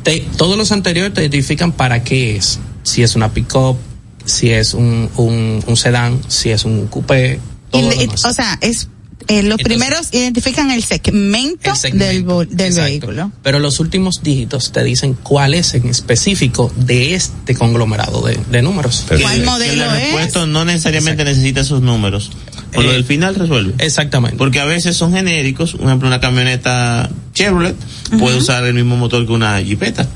[0.02, 2.58] te- todos los anteriores te identifican para qué es.
[2.82, 3.76] Si es una pick-up,
[4.24, 8.24] si es un, un, un sedán, si es un coupé, todo Y demás.
[8.24, 8.88] o sea, es
[9.26, 13.32] eh, los Entonces- primeros identifican el segmento, El segmento, del, vehículo.
[13.42, 18.60] Pero los últimos dígitos te dicen cuál es en específico de este conglomerado de, de
[18.60, 19.04] números.
[19.08, 20.46] Pero- ¿Cuál Que- modelo el es?
[20.46, 22.30] no necesariamente necesita esos números.
[22.74, 23.72] Por lo Eh, del final resuelve.
[23.78, 24.37] Exactamente.
[24.37, 25.72] Porque a veces son genéricos.
[25.72, 27.76] Por ejemplo, una camioneta Chevrolet
[28.18, 30.06] puede usar el mismo motor que una Jeepeta.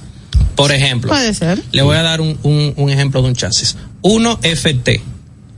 [0.57, 1.63] Por ejemplo, Puede ser.
[1.71, 3.77] le voy a dar un, un, un ejemplo de un chasis.
[4.03, 5.01] 1FT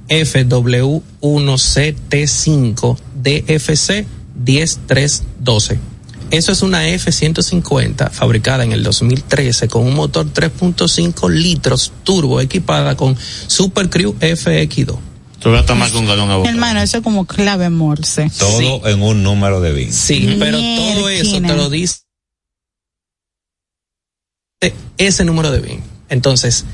[0.09, 4.07] FW1CT5 DFC
[4.44, 5.79] 10312.
[6.31, 12.96] Eso es una F150 fabricada en el 2013 con un motor 3.5 litros turbo equipada
[12.96, 15.11] con Super Crew FX2.
[15.40, 16.50] Te voy a tomar con galón a boca.
[16.50, 18.31] Hermano, eso es como clave morse.
[18.38, 19.92] Todo en un número de BIN.
[19.92, 22.00] Sí, pero todo eso te lo dice
[24.98, 25.83] ese número de BIN.
[26.11, 26.66] Entonces,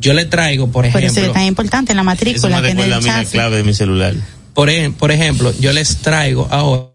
[0.00, 2.82] yo le traigo, por Por eso ejemplo, es tan importante la Eso matrícula me que
[2.82, 4.14] el mí la clave de mi celular.
[4.54, 6.92] por, por ejemplo, yo les traigo ahora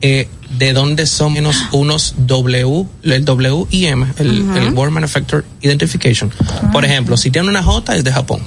[0.00, 6.30] eh, de dónde son menos unos W, el WIM, el, el World Manufacturer Identification.
[6.72, 8.40] Por ejemplo, si tiene una J es de Japón,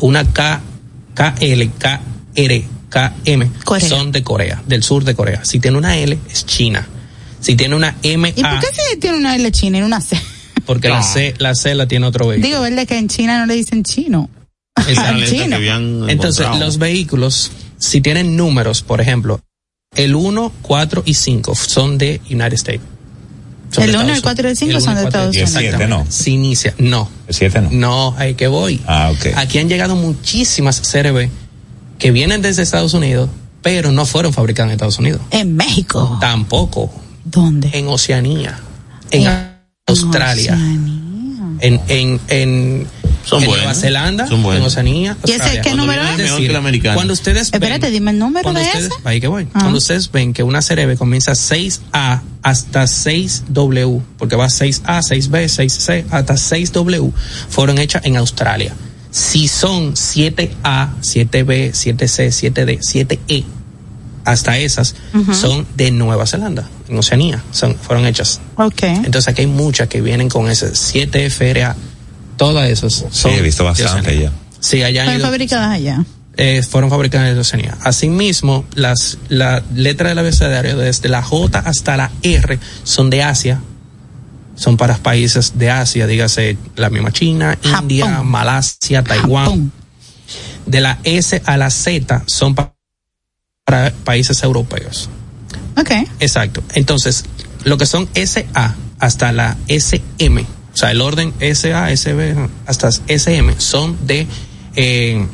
[0.00, 0.60] una K,
[1.14, 3.88] KL, KR, KM Corea.
[3.88, 5.44] son de Corea, del sur de Corea.
[5.44, 6.86] Si tiene una L es China.
[7.40, 10.18] Si tiene una MA, ¿Y por qué si tiene una L china y una C?
[10.66, 12.46] Porque la C, la C la tiene otro vehículo.
[12.48, 14.28] Digo, ¿verdad que en China no le dicen chino?
[14.88, 15.22] Exacto.
[15.22, 15.56] Al chino.
[16.08, 16.58] Entonces, encontrado.
[16.64, 19.40] los vehículos, si tienen números, por ejemplo,
[19.94, 22.80] el 1, 4 y 5 son de United States.
[23.70, 24.84] Son El de 1, el Estados 4 y el 5 Unidos.
[24.84, 26.04] son de El 1, Estados Y el siete, Exactamente.
[26.04, 26.10] no.
[26.10, 27.70] Se inicia, no, El 7 no.
[27.72, 28.80] no, ahí que voy.
[28.86, 29.36] Ah, ok.
[29.36, 31.28] Aquí han llegado muchísimas CRB
[31.98, 33.30] que vienen desde Estados Unidos,
[33.62, 35.20] pero no fueron fabricadas en Estados Unidos.
[35.30, 36.18] En México.
[36.20, 36.92] Tampoco
[37.24, 37.70] ¿Dónde?
[37.72, 38.58] en Oceanía,
[39.10, 39.53] en En
[39.86, 40.54] Australia,
[41.60, 42.86] en, en, en,
[43.24, 43.64] Son en buenos.
[43.64, 44.62] Nueva Zelanda, Son buenos.
[44.62, 45.16] en Oceanía.
[45.26, 46.16] ¿Y ese qué Cuando número es?
[46.16, 46.94] decir, que el americano.
[46.94, 48.94] Cuando ustedes ven, Espérate, dime el número cuando de ustedes, ese.
[49.08, 49.46] ahí que voy.
[49.52, 49.58] Ah.
[49.60, 56.06] Cuando ustedes ven que una CRB comienza 6A hasta 6W, porque va 6A, 6B, 6C,
[56.10, 57.12] hasta 6W,
[57.50, 58.74] fueron hechas en Australia.
[59.10, 63.44] Si son 7A, 7B, 7C, 7D, 7E,
[64.24, 64.94] hasta esas,
[65.38, 68.40] son de Nueva Zelanda, en Oceanía, son, fueron hechas.
[68.56, 68.82] Ok.
[68.82, 71.74] Entonces aquí hay muchas que vienen con ese 7FRA,
[72.36, 73.04] todas esas.
[73.10, 74.32] Sí, he visto bastante ya.
[74.60, 76.04] Sí, allá han Fueron ido- fabricadas allá.
[76.36, 77.76] eh, fueron fabricadas en Oceanía.
[77.82, 83.60] Asimismo, las la letra del abecedario desde la J hasta la R son de Asia.
[84.56, 87.80] Son para países de Asia, dígase la misma China, Japón.
[87.82, 89.44] India, Malasia, Taiwán.
[89.46, 89.72] Japón.
[90.64, 92.72] De la S a la Z son pa-
[93.74, 95.08] para países europeos.
[95.76, 95.90] Ok.
[96.20, 96.62] Exacto.
[96.74, 97.24] Entonces,
[97.64, 103.54] lo que son SA hasta la SM, o sea, el orden SA, SB hasta SM
[103.58, 104.28] son de
[104.76, 105.26] eh,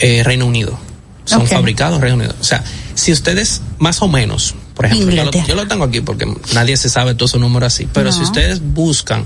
[0.00, 0.78] eh, Reino Unido.
[1.24, 2.34] Son fabricados en Reino Unido.
[2.38, 2.62] O sea,
[2.94, 5.46] si ustedes más o menos, por ejemplo, yo lo, Inglaterra.
[5.48, 8.60] yo lo tengo aquí porque nadie se sabe todo su número así, pero si ustedes
[8.60, 9.24] buscan,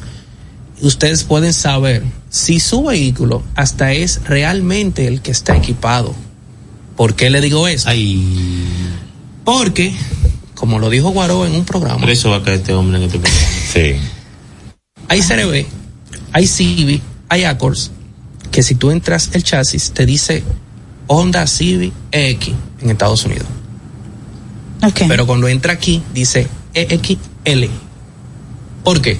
[0.80, 6.14] ustedes pueden saber si su vehículo hasta es realmente el que está equipado.
[6.98, 7.88] ¿Por qué le digo esto?
[7.88, 8.66] Ay,
[9.44, 9.94] Porque,
[10.54, 13.04] como lo dijo Guaró en un programa, por eso va a caer este hombre en
[13.04, 13.46] este programa.
[13.72, 13.94] Sí.
[15.06, 15.64] hay CRB,
[16.32, 17.92] hay Civic, hay Accords,
[18.50, 20.42] que si tú entras el chasis te dice
[21.06, 23.46] Honda Civic X en Estados Unidos.
[24.82, 25.02] Ok.
[25.06, 27.70] Pero cuando entra aquí dice EXL.
[28.82, 29.18] ¿Por qué?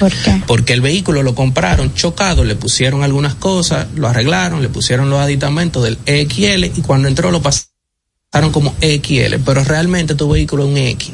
[0.00, 0.42] ¿Por qué?
[0.48, 5.20] Porque el vehículo lo compraron chocado, le pusieron algunas cosas, lo arreglaron, le pusieron los
[5.20, 10.70] aditamentos del EXL y cuando entró lo pasaron como EXL, pero realmente tu vehículo es
[10.70, 11.10] un X.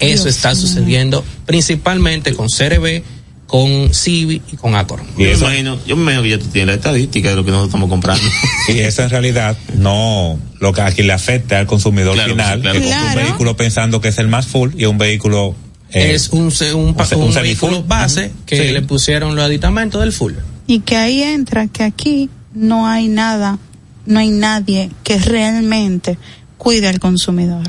[0.00, 3.02] Eso Dios está sucediendo principalmente con CRB,
[3.46, 5.00] con Civi y con Acor.
[5.16, 7.44] Yo me eso- imagino, yo me imagino que ya tú tienes la estadística de lo
[7.44, 8.22] que nosotros estamos comprando.
[8.68, 12.78] Y eso en realidad no, lo que aquí le afecta al consumidor Claro, final, claro.
[12.78, 13.20] que compra Claro.
[13.20, 15.54] un vehículo pensando que es el más full y un vehículo
[15.92, 18.72] eh, es un, se- un, un se- un un vehículo base que Sí.
[18.72, 20.34] le pusieron los aditamentos del full.
[20.66, 23.58] Y que ahí entra que aquí no hay nada,
[24.06, 26.18] no hay nadie que realmente
[26.58, 27.62] cuide al consumidor.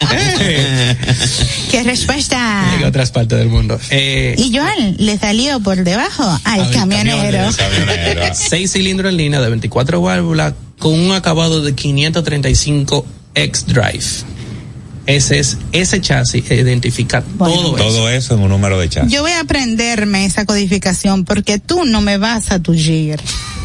[1.71, 2.75] ¿Qué respuesta?
[2.79, 3.79] en otras partes del mundo.
[3.91, 7.49] Eh, Y Joan le salió por debajo al Al camionero.
[7.57, 8.23] Camionero.
[8.35, 14.05] seis cilindros en línea de 24 válvulas con un acabado de 535 X Drive.
[15.07, 17.55] Ese es ese chasis identifica Bueno.
[17.55, 17.85] todo eso.
[17.85, 19.12] Todo eso en un número de chasis.
[19.12, 23.20] Yo voy a aprenderme esa codificación porque tú no me vas a tullir.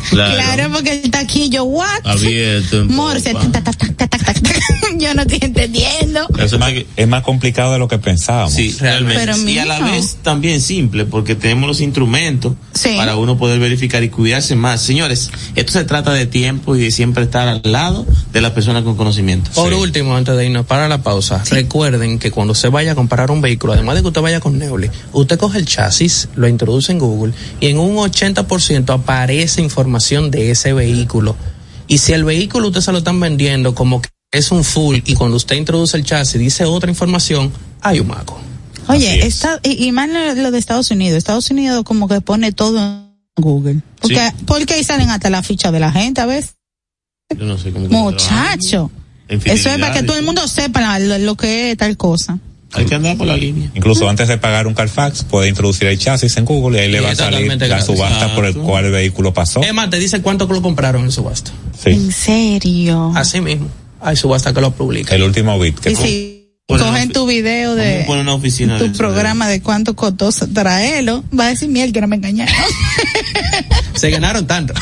[0.10, 0.34] Claro.
[0.36, 2.02] Claro, porque el taquillo, what?
[2.06, 2.86] Abierto.
[2.86, 3.62] Morse, popa.
[3.62, 4.42] tac, tac, tac,
[5.06, 6.28] yo no estoy entendiendo.
[6.38, 8.54] Eso Es más, es complicado de lo que pensábamos.
[8.54, 9.20] Sí, realmente.
[9.26, 12.94] Pero y a la vez también simple, porque tenemos los instrumentos Sí.
[12.96, 14.82] para uno poder verificar y cuidarse más.
[14.82, 18.84] Señores, esto se trata de tiempo y de siempre estar al lado de las personas
[18.84, 19.52] con conocimiento.
[19.52, 19.76] Por Sí.
[19.80, 23.42] último, antes de irnos para la pausa, recuerden que cuando se vaya a comprar un
[23.42, 27.00] vehículo, además de que usted vaya con Neuli, usted coge el chasis, lo introduce en
[27.00, 31.36] Google y en un 80% aparece información de ese vehículo.
[31.88, 35.16] Y si el vehículo usted se lo están vendiendo como que es un full y
[35.16, 37.52] cuando usted introduce el chasis dice otra información,
[37.82, 38.40] hay un mago.
[38.88, 39.36] Así Oye, es.
[39.36, 41.18] está, y, y más lo, lo de Estados Unidos.
[41.18, 43.82] Estados Unidos como que pone todo en Google.
[44.02, 46.56] Porque, porque ahí salen hasta la ficha de la gente, a veces.
[47.38, 48.92] Yo no sé cómo Muchacho.
[49.28, 52.40] Eso es para que todo el mundo sepa lo, lo que es tal cosa.
[52.74, 53.72] Hay que andar por la línea.
[53.74, 57.00] Incluso antes de pagar un Carfax, puede introducir el chasis en Google y ahí le
[57.00, 57.86] va a salir la gratis.
[57.86, 59.62] subasta por el cual el vehículo pasó.
[59.62, 61.52] Es más, te dice cuánto que lo compraron en subasta.
[61.84, 61.92] Sí.
[61.92, 63.12] En serio.
[63.16, 63.68] Así mismo.
[64.02, 65.16] Hay subasta que lo publica.
[65.16, 66.06] El último bit que Y fue.
[66.06, 71.46] si Bueno, cogen tu video de una oficina tu programa de cuánto costó traerlo, va
[71.46, 72.54] a decir miel que no me engañaron.
[73.96, 74.74] Se ganaron tanto.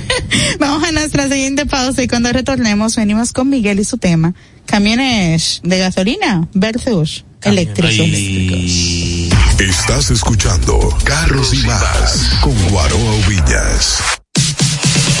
[0.58, 4.34] Vamos a nuestra siguiente pausa y cuando retornemos venimos con Miguel y su tema.
[4.64, 7.92] Camiones de gasolina versus eléctricos.
[8.00, 9.30] Ay.
[9.58, 14.02] Estás escuchando Carros y más con Guaroa Villas.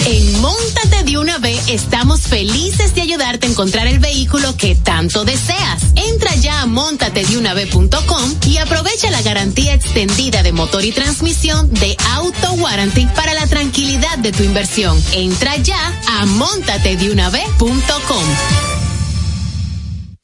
[0.06, 1.36] En Móntate de una
[1.68, 5.82] estamos felices de ayudarte a encontrar el vehículo que tanto deseas.
[5.96, 12.52] Entra ya a montatedeunave.com y aprovecha la garantía extendida de motor y transmisión de Auto
[12.52, 15.02] Warranty para la tranquilidad de tu inversión.
[15.12, 18.75] Entra ya a montatedeunave.com.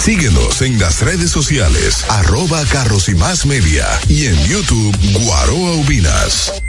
[0.00, 6.62] Síguenos en las redes sociales, arroba Carros y más media y en YouTube Guaroa Ubinas.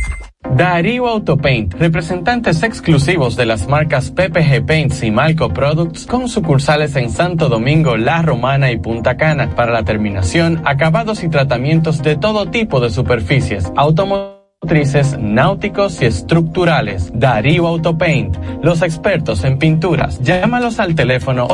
[0.58, 7.10] Darío Autopaint, representantes exclusivos de las marcas PPG Paints y Malco Products con sucursales en
[7.10, 12.48] Santo Domingo, La Romana y Punta Cana para la terminación, acabados y tratamientos de todo
[12.48, 17.10] tipo de superficies, automotrices, náuticos y estructurales.
[17.14, 20.20] Darío Autopaint, los expertos en pinturas.
[20.20, 21.48] Llámalos al teléfono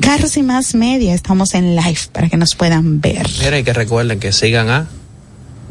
[0.00, 3.28] Carros y Más Media, estamos en live para que nos puedan ver.
[3.40, 4.88] Mira, y que recuerden que sigan a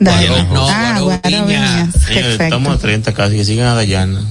[0.01, 1.93] Guaro- no, ah, Guaro Viñas.
[1.93, 2.43] Perfecto.
[2.43, 4.21] estamos a 30 casi, que sigan a Dayana.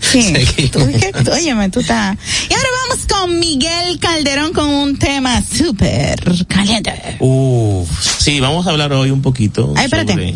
[0.00, 0.34] Sí.
[1.32, 2.16] Óyeme, tú estás.
[2.48, 7.16] Y ahora vamos con Miguel Calderón con un tema súper caliente.
[7.18, 10.12] Uf, sí, vamos a hablar hoy un poquito Ay, espérate.
[10.12, 10.34] sobre...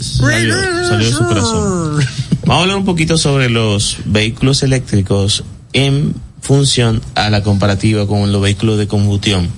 [0.00, 0.54] Salió,
[0.88, 1.98] salió de su corazón.
[2.46, 8.30] Vamos a hablar un poquito sobre los vehículos eléctricos en función a la comparativa con
[8.32, 9.50] los vehículos de combustión.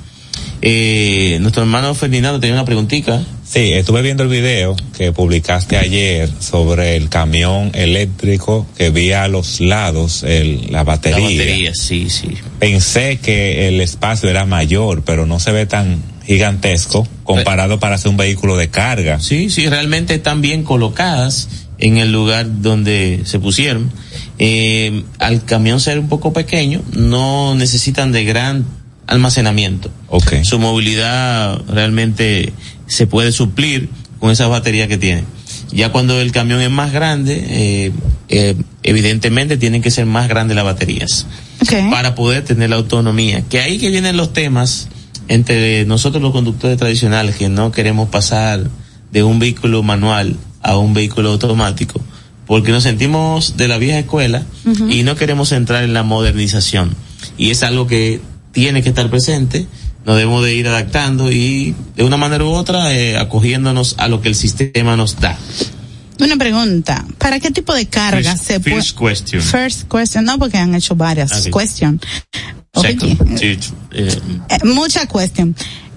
[0.61, 3.23] Eh, nuestro hermano Ferdinando tenía una preguntita.
[3.45, 9.27] Sí, estuve viendo el video que publicaste ayer sobre el camión eléctrico que vi a
[9.29, 11.19] los lados el, la batería.
[11.19, 12.29] La batería, sí, sí.
[12.59, 18.11] Pensé que el espacio era mayor, pero no se ve tan gigantesco comparado para ser
[18.11, 19.19] un vehículo de carga.
[19.19, 21.49] Sí, sí, realmente están bien colocadas
[21.79, 23.91] en el lugar donde se pusieron.
[24.39, 28.67] Eh, al camión ser un poco pequeño, no necesitan de gran
[29.09, 29.91] almacenamiento.
[30.09, 30.45] Okay.
[30.45, 32.53] Su movilidad realmente
[32.87, 33.89] se puede suplir
[34.21, 35.25] con esas baterías que tiene.
[35.73, 37.93] Ya cuando el camión es más grande, eh,
[38.29, 41.27] eh, evidentemente tienen que ser más grandes las baterías
[41.91, 43.43] para poder tener la autonomía.
[43.49, 44.89] Que ahí que vienen los temas
[45.29, 48.71] entre nosotros los conductores tradicionales que no queremos pasar
[49.13, 52.01] de un vehículo manual a un vehículo automático
[52.49, 54.43] porque nos sentimos de la vieja escuela
[54.89, 56.97] y no queremos entrar en la modernización.
[57.37, 58.23] Y es algo que
[58.61, 59.67] tiene que estar presente,
[60.05, 64.21] nos debemos de ir adaptando y de una manera u otra eh, acogiéndonos a lo
[64.21, 65.39] que el sistema nos da.
[66.21, 68.77] Una pregunta, ¿para qué tipo de carga First- se puede?
[68.83, 69.41] first question.
[69.43, 71.53] First question, no porque han hecho varias Ok.
[71.57, 72.01] question.
[72.75, 73.59] Second, sí,
[73.93, 75.55] eh, Eh, mucha cuestión.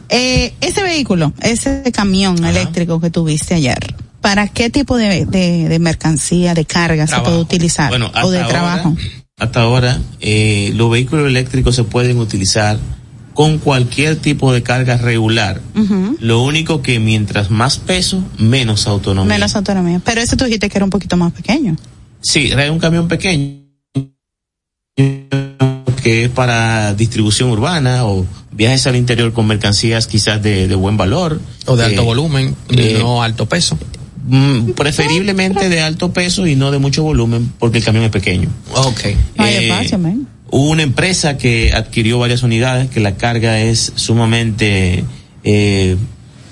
[0.10, 5.80] Eh, ese vehículo, ese camión eléctrico que tuviste ayer, ¿para qué tipo de, de, de
[5.80, 7.90] mercancía, de carga se puede utilizar?
[7.90, 8.96] Bueno, o de hasta trabajo.
[9.42, 12.78] Hasta ahora, eh, los vehículos eléctricos se pueden utilizar
[13.34, 15.60] con cualquier tipo de carga regular.
[16.20, 19.34] Lo único que mientras más peso, menos autonomía.
[19.34, 20.00] Menos autonomía.
[20.06, 21.76] Pero ese tú dijiste que era un poquito más pequeño.
[22.22, 23.62] Sí, es un camión pequeño
[24.96, 30.98] que es para distribución urbana o viajes al interior con mercancías quizás de, de buen
[30.98, 31.42] valor.
[31.66, 33.76] O de alto Eh, volumen, eh, no alto peso.
[34.28, 38.50] Mm, preferiblemente de alto peso y no de mucho volumen porque el camión es pequeño.
[38.74, 39.02] Ok.
[39.38, 40.28] No hay Eh, espacio, man.
[40.50, 45.04] Hubo una empresa que adquirió varias unidades que la carga es sumamente
[45.44, 45.96] eh,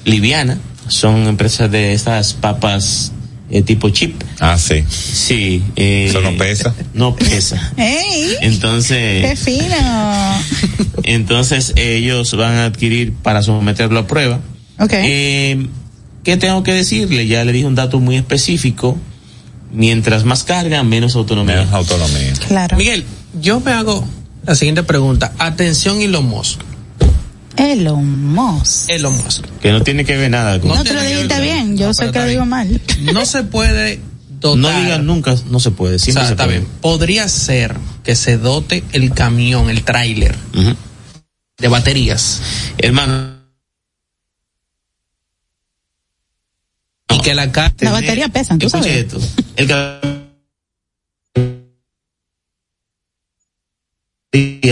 [0.06, 0.58] liviana.
[0.88, 3.12] Son empresas de estas papas
[3.52, 4.22] eh, tipo chip.
[4.40, 4.84] Ah, sí.
[4.90, 5.62] Sí.
[5.76, 6.74] eh, Eso no pesa.
[6.94, 7.74] No pesa.
[7.78, 8.36] ¡Ey!
[8.42, 9.76] Entonces, ¡Qué fino!
[11.04, 14.40] entonces ellos van a adquirir para someterlo a prueba.
[14.80, 14.94] Ok.
[14.94, 15.68] Eh,
[16.24, 17.28] ¿Qué tengo que decirle?
[17.28, 18.98] Ya le dije un dato muy específico.
[19.72, 21.58] Mientras más carga, menos autonomía.
[21.58, 22.34] Menos autonomía.
[22.48, 22.76] Claro.
[22.78, 23.06] Miguel,
[23.40, 24.04] yo me hago
[24.46, 25.34] la siguiente pregunta.
[25.38, 26.60] Atención Elon Musk.
[27.56, 28.90] Elon Musk.
[28.90, 29.46] Elon Musk.
[29.62, 32.20] Que no tiene que ver nada con No, te lo dijiste bien, yo sé que
[32.20, 32.82] lo digo mal.
[33.14, 34.00] No se puede
[34.40, 34.60] dotar.
[34.60, 35.96] No digan nunca, no se puede.
[35.96, 36.60] O Siempre sea, se está puede.
[36.60, 36.72] bien.
[36.82, 40.36] Podría ser que se dote el camión, el tráiler,
[41.58, 42.42] de baterías.
[42.78, 43.38] Hermano.
[47.12, 47.76] Y que la carga.
[47.82, 48.88] La batería pesa, tú sabes.
[48.88, 49.20] esto.
[49.56, 49.68] El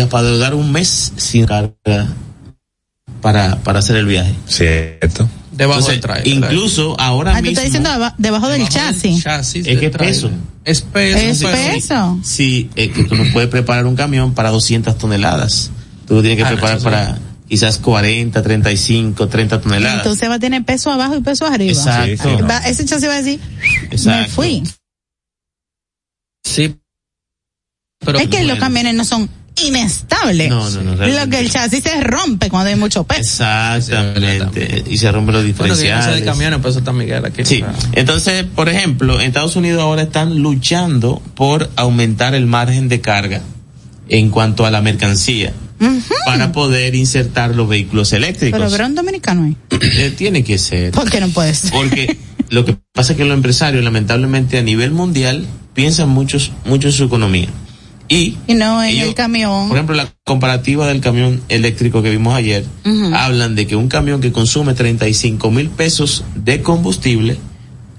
[0.10, 2.08] para durar un mes sin carga
[3.22, 4.34] para, para hacer el viaje.
[4.48, 5.28] Cierto.
[5.52, 6.28] Debajo Entonces, del tráiler.
[6.28, 7.50] Incluso ahora Ah, tú mismo.
[7.52, 9.24] estás diciendo deba- debajo del chasis.
[9.24, 10.32] chasis es que del es peso.
[10.64, 11.50] Es peso.
[11.50, 12.20] Es peso.
[12.24, 15.72] Sí, es que tú no puedes preparar un camión para 200 toneladas.
[16.08, 17.18] Tú lo tienes que Ah, no, preparar para
[17.48, 19.98] quizás 40, 35, 30 toneladas.
[20.00, 21.72] Entonces va a tener peso abajo y peso arriba.
[21.72, 22.46] Exacto.
[22.48, 24.32] Va- ese chasis va a decir, me Exacto.
[24.34, 24.64] fui.
[26.46, 26.76] Sí.
[28.06, 28.60] Pero es que los bueno.
[28.62, 29.30] camiones no son
[29.66, 30.50] inestables.
[30.50, 33.44] No, no, no, Lo que el chasis se rompe cuando hay mucho peso.
[33.44, 34.84] Exactamente.
[34.88, 36.20] Y se rompen los Bueno, diferenciales.
[36.20, 37.44] de camiones, pero eso está Miguel aquí.
[37.44, 37.64] Sí.
[37.94, 43.42] Entonces, por ejemplo, en Estados Unidos ahora están luchando por aumentar el margen de carga
[44.10, 45.54] en cuanto a la mercancía
[46.26, 48.72] para poder insertar los vehículos eléctricos.
[48.72, 49.56] Pero un dominicano.
[49.82, 50.92] Eh, tiene que ser.
[50.92, 51.72] ¿Por qué no puede ser?
[51.72, 52.18] Porque
[52.50, 56.94] lo que pasa es que los empresarios, lamentablemente, a nivel mundial, piensan muchos, mucho en
[56.94, 57.48] su economía.
[58.10, 59.68] Y, Y no en ellos- el camión.
[59.68, 62.66] por ejemplo, la comparativa del camión eléctrico que vimos ayer,
[63.14, 67.38] hablan de que un camión que consume 35 mil pesos de combustible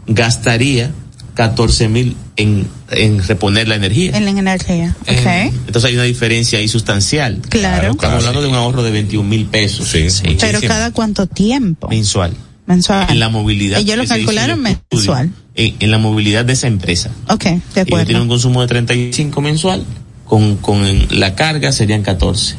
[0.06, 0.90] gastaría
[1.34, 4.16] 14 mil en, en reponer la energía.
[4.16, 4.96] En la energía.
[5.02, 5.52] Ok.
[5.66, 7.42] Entonces hay una diferencia ahí sustancial.
[7.48, 7.90] Claro.
[7.90, 9.88] Estamos hablando de un ahorro de 21 mil pesos.
[9.88, 10.06] Sí,
[10.40, 11.88] Pero cada cuánto tiempo.
[11.88, 12.32] mensual.
[12.66, 13.06] Mensual.
[13.10, 13.80] En la movilidad.
[13.80, 15.30] Ellos lo calcularon el estudio, mensual.
[15.54, 17.10] En, en la movilidad de esa empresa.
[17.28, 18.22] Ok, de Ellos tienen acuerdo.
[18.22, 19.84] un consumo de 35 mensual,
[20.24, 22.56] con, con la carga serían 14.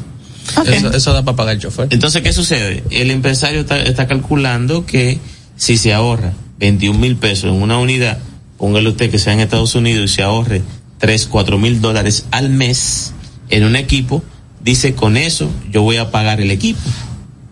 [0.66, 1.86] Eso, eso da para pagar el chofer.
[1.90, 2.82] Entonces, ¿qué sucede?
[2.90, 5.18] El empresario está, está calculando que
[5.56, 8.18] si se ahorra 21 mil pesos en una unidad,
[8.60, 10.62] póngale usted que sea en Estados Unidos y se ahorre
[10.98, 13.14] 3, 4 mil dólares al mes
[13.48, 14.22] en un equipo,
[14.62, 16.78] dice con eso yo voy a pagar el equipo.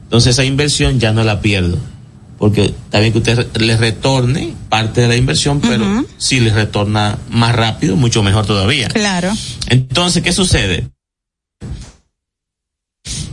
[0.04, 1.78] Entonces esa inversión ya no la pierdo.
[2.38, 7.56] Porque bien que usted le retorne parte de la inversión, pero si le retorna más
[7.56, 8.86] rápido, mucho mejor todavía.
[8.88, 9.32] Claro.
[9.68, 10.88] Entonces, ¿qué sucede?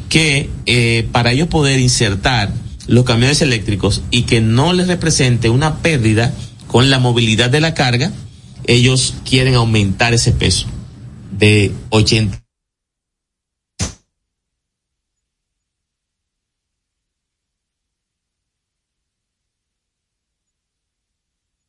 [0.10, 2.52] Que eh, para ellos poder insertar
[2.88, 6.34] los camiones eléctricos y que no les represente una pérdida
[6.76, 8.12] con la movilidad de la carga,
[8.68, 10.68] ellos quieren aumentar ese peso
[11.32, 12.38] de 80.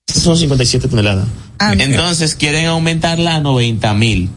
[0.08, 1.28] Son 57 toneladas.
[1.60, 4.28] Ah, Entonces quieren aumentarla a 90 mil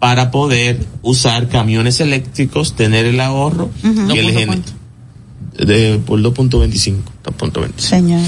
[0.00, 4.32] para poder usar camiones eléctricos, tener el ahorro que ¿2.4?
[4.34, 6.96] gener- de, por 2.25.
[7.22, 7.78] 2.25.
[7.78, 8.22] Señor.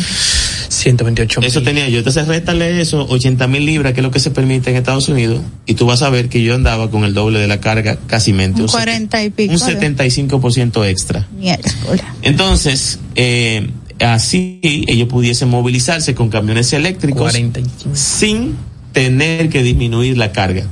[0.68, 1.98] 128 Eso tenía yo.
[1.98, 5.40] Entonces réstale eso, 80 mil libras, que es lo que se permite en Estados Unidos,
[5.66, 8.32] y tú vas a ver que yo andaba con el doble de la carga casi
[8.32, 8.62] mente.
[8.62, 9.52] Un 40 y pico.
[9.52, 11.26] Un de- 75% extra.
[11.38, 12.02] Miércoles.
[12.22, 17.90] Entonces, eh, así ellos pudiesen movilizarse con camiones eléctricos 45.
[17.94, 18.56] sin
[18.92, 20.66] tener que disminuir la carga.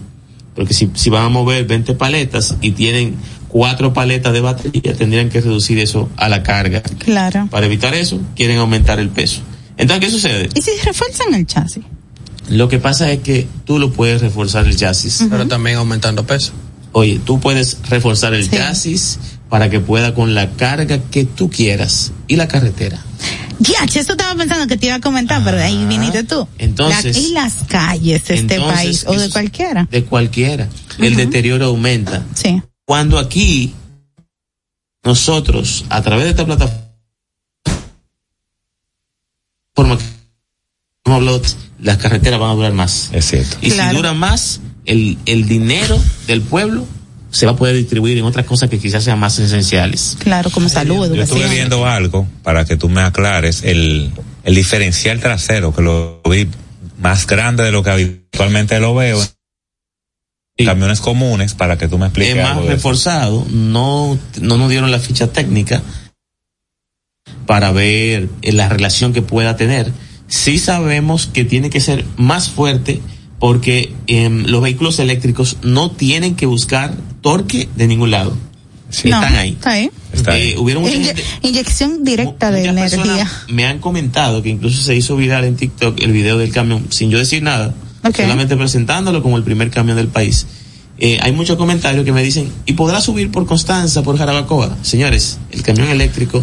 [0.55, 3.15] Porque si, si van a mover 20 paletas y tienen
[3.49, 6.83] cuatro paletas de batería, tendrían que reducir eso a la carga.
[6.99, 7.49] Claro.
[7.51, 9.43] Para evitar eso, quieren aumentar el peso.
[9.77, 10.49] Entonces, ¿qué sucede?
[10.55, 11.85] ¿Y si refuerzan el chasis?
[12.49, 15.27] Lo que pasa es que tú lo puedes reforzar el chasis.
[15.29, 16.53] Pero también aumentando peso.
[16.93, 18.51] Oye, tú puedes reforzar el Sí.
[18.57, 19.19] chasis
[19.49, 23.03] para que pueda con la carga que tú quieras y la carretera.
[23.59, 26.47] Ya, esto estaba pensando que te iba a comentar, pero de ahí viniste tú.
[26.59, 29.89] Entonces- La- y las calles de este Entonces, país, o de cualquiera.
[29.91, 30.69] De cualquiera.
[30.99, 32.23] El deterioro aumenta.
[32.35, 32.63] Sí.
[32.87, 33.75] Cuando aquí
[35.05, 36.86] nosotros, a través de esta plataforma
[39.77, 39.83] que
[41.05, 41.43] hemos hablado,
[41.81, 43.11] las carreteras van a durar más.
[43.13, 43.57] Es cierto.
[43.61, 43.91] Y Claro.
[43.91, 46.87] si dura más, el, el dinero del pueblo
[47.31, 50.17] se va a poder distribuir en otras cosas que quizás sean más esenciales.
[50.21, 51.51] Claro, como salud, Yo estuve educación.
[51.51, 54.11] viendo algo para que tú me aclares el,
[54.45, 56.49] el diferencial trasero que lo vi
[56.99, 59.21] más grande de lo que habitualmente lo veo
[60.57, 64.71] en camiones comunes para que tú me expliques es más algo reforzado, no, no nos
[64.71, 65.83] dieron la ficha técnica
[67.47, 69.93] para ver eh, la relación que pueda tener.
[70.29, 73.01] Sí sabemos que tiene que ser más fuerte
[73.39, 78.37] porque em, los vehículos eléctricos no tienen que buscar torque de ningún lado.
[78.89, 79.09] Sí.
[79.11, 79.51] No, Están ahí.
[79.51, 79.91] Está ahí.
[80.13, 80.55] Está Eh, ahí.
[80.57, 83.31] hubieron mucha Inye- gente- inyección directa de energía.
[83.49, 87.11] me han comentado que incluso se hizo viral en TikTok el video del camión sin
[87.11, 87.75] yo decir nada,
[88.15, 90.47] solamente presentándolo como el primer camión del país.
[90.99, 94.79] Eh, hay muchos comentarios que me dicen, ¿y podrá subir por Constanza, por Jarabacoa?
[94.83, 96.41] Señores, el camión eléctrico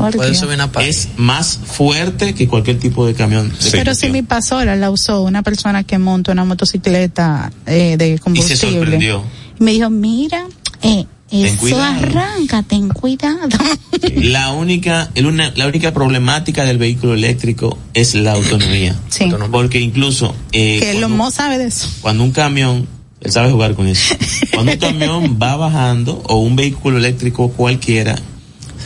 [0.82, 3.50] es más fuerte que cualquier tipo de camión.
[3.50, 8.10] de Pero si mi pasora la usó una persona que monta una motocicleta eh, de
[8.10, 8.58] y se combustible.
[8.78, 9.24] sorprendió.
[9.60, 10.46] Y me dijo, mira,
[10.84, 11.82] eh, eso cuidado.
[12.06, 13.40] arranca, ten cuidado.
[14.18, 18.96] La única, el una- la única problemática del vehículo eléctrico es la autonomía.
[19.10, 19.32] sí.
[19.52, 21.88] Porque incluso eh, Que cuando- Lomo sabe de eso.
[22.02, 22.88] cuando un camión,
[23.24, 24.16] él sabe jugar con eso,
[24.54, 28.16] cuando un camión va bajando o un vehículo eléctrico cualquiera,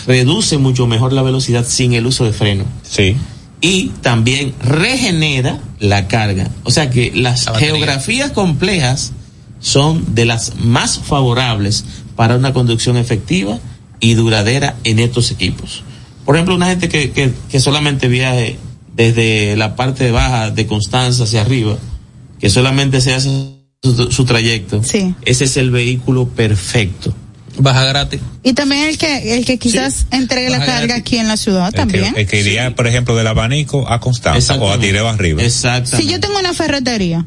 [0.06, 3.16] reduce mucho mejor la velocidad sin el uso de freno Sí.
[3.62, 6.50] y también regenera la carga.
[6.64, 9.12] O sea que las La geografías complejas
[9.60, 11.84] son de las más favorables
[12.16, 13.60] para una conducción efectiva
[14.00, 15.84] y duradera en estos equipos.
[16.26, 18.60] Por ejemplo, una gente que, que, que solamente viaje
[18.96, 21.78] desde la parte baja de Constanza hacia arriba,
[22.40, 25.14] que solamente se hace su, su trayecto, Sí.
[25.26, 27.14] ese es el vehículo perfecto.
[27.60, 28.20] Baja gratis.
[28.44, 30.96] Y también el que, el que quizás entregue la carga gratis.
[31.02, 32.14] aquí en la ciudad El que, también.
[32.16, 34.80] el que iría, por ejemplo, del abanico a Constanza o a.
[34.80, 35.42] Tireo arriba.
[35.42, 35.98] Exactamente.
[36.06, 37.26] Si yo tengo una ferretería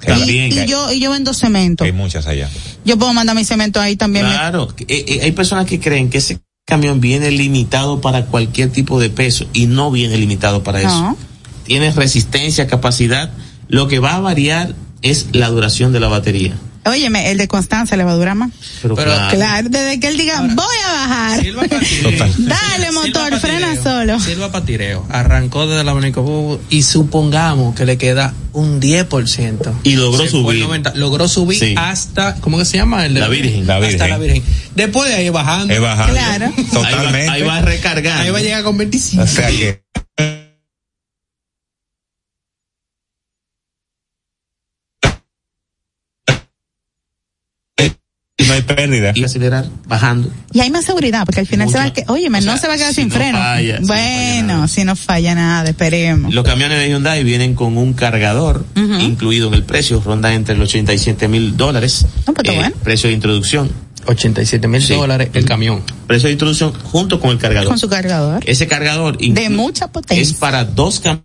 [0.00, 1.82] También y, yo y yo vendo cemento.
[1.82, 2.48] Hay muchas allá.
[2.84, 4.26] Yo puedo mandar mi cemento ahí también.
[4.26, 9.00] Claro, eh, eh, hay personas que creen que ese camión viene limitado para cualquier tipo
[9.00, 11.16] de peso y no viene limitado para eso.
[11.64, 13.32] Tiene resistencia, capacidad.
[13.68, 16.54] Lo que va a variar es la duración de la batería.
[16.88, 18.50] Óyeme, el de Constanza le va a durar más.
[18.80, 21.40] Pero, claro, Claro, desde que él diga, voy a bajar.
[21.40, 22.26] Sirva para tireo.
[22.38, 23.82] Dale, motor, frena tireo.
[23.82, 24.20] solo.
[24.20, 25.04] Sirva para tireo.
[25.10, 29.72] Arrancó desde el abanico y supongamos que le queda un 10%.
[29.82, 30.58] Y logró Se subir.
[30.58, 31.74] el 90, logró subir Sí.
[31.76, 33.04] hasta, ¿cómo que se llama?
[33.04, 33.66] El de- La Virgen.
[33.66, 34.10] La Hasta Virgen.
[34.10, 34.42] la Virgen.
[34.76, 35.74] Después de ahí bajando.
[35.74, 36.12] Es bajando.
[36.12, 36.52] Claro.
[36.72, 37.30] Totalmente.
[37.32, 38.22] Ahí va, ahí va recargando.
[38.22, 39.24] Ahí va a llegar con 25.
[39.24, 39.82] O sea que
[48.66, 49.12] pérdida.
[49.14, 50.30] y acelerar bajando.
[50.52, 51.94] Y hay más seguridad, porque al final se va a Mucho.
[51.94, 53.38] que, óyeme, O no sea, se va a quedar si sin no freno.
[53.38, 54.68] falla, si no falla bueno, nada.
[54.68, 56.34] si no falla nada, esperemos.
[56.34, 60.68] Los camiones de Hyundai vienen con un cargador incluido en el precio, ronda entre los
[60.68, 62.04] 87 mil dólares.
[62.26, 62.74] No, pues Eh, bueno.
[62.82, 63.70] Precio de introducción.
[64.08, 64.94] 87 mil Sí.
[64.94, 65.82] dólares el camión.
[66.06, 67.68] Precio de introducción junto con el cargador.
[67.68, 68.40] Con su cargador.
[68.46, 70.36] Ese cargador De mucha es potencia.
[70.38, 71.22] para dos cam-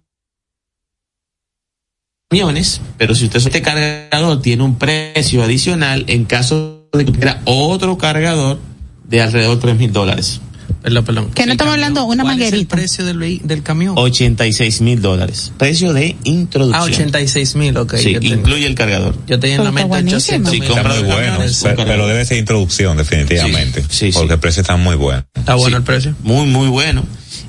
[2.29, 7.41] camiones, pero si usted este cargador tiene un precio adicional en caso de que tuviera
[7.45, 8.59] otro cargador
[9.07, 10.41] de alrededor de 3 mil dólares.
[10.81, 11.31] Perdón, perdón.
[11.35, 12.75] Que no estamos hablando de una ¿cuál es el manguerita.
[12.75, 13.93] precio del, del camión?
[13.97, 15.51] 86 mil dólares.
[15.57, 16.81] Precio de introducción.
[16.81, 17.95] Ah, 86 mil, ok.
[17.97, 19.15] Sí, incluye el cargador.
[19.27, 20.47] yo tenía en la está mente buenísimo.
[20.47, 20.69] 800 Sí, mil.
[20.69, 24.33] Está compra muy de bueno, pero, pero debe ser introducción definitivamente, Sí, sí, porque sí.
[24.33, 25.23] el precio está muy bueno.
[25.35, 25.81] Está bueno Sí.
[25.81, 26.15] el precio.
[26.23, 27.03] Muy, muy bueno.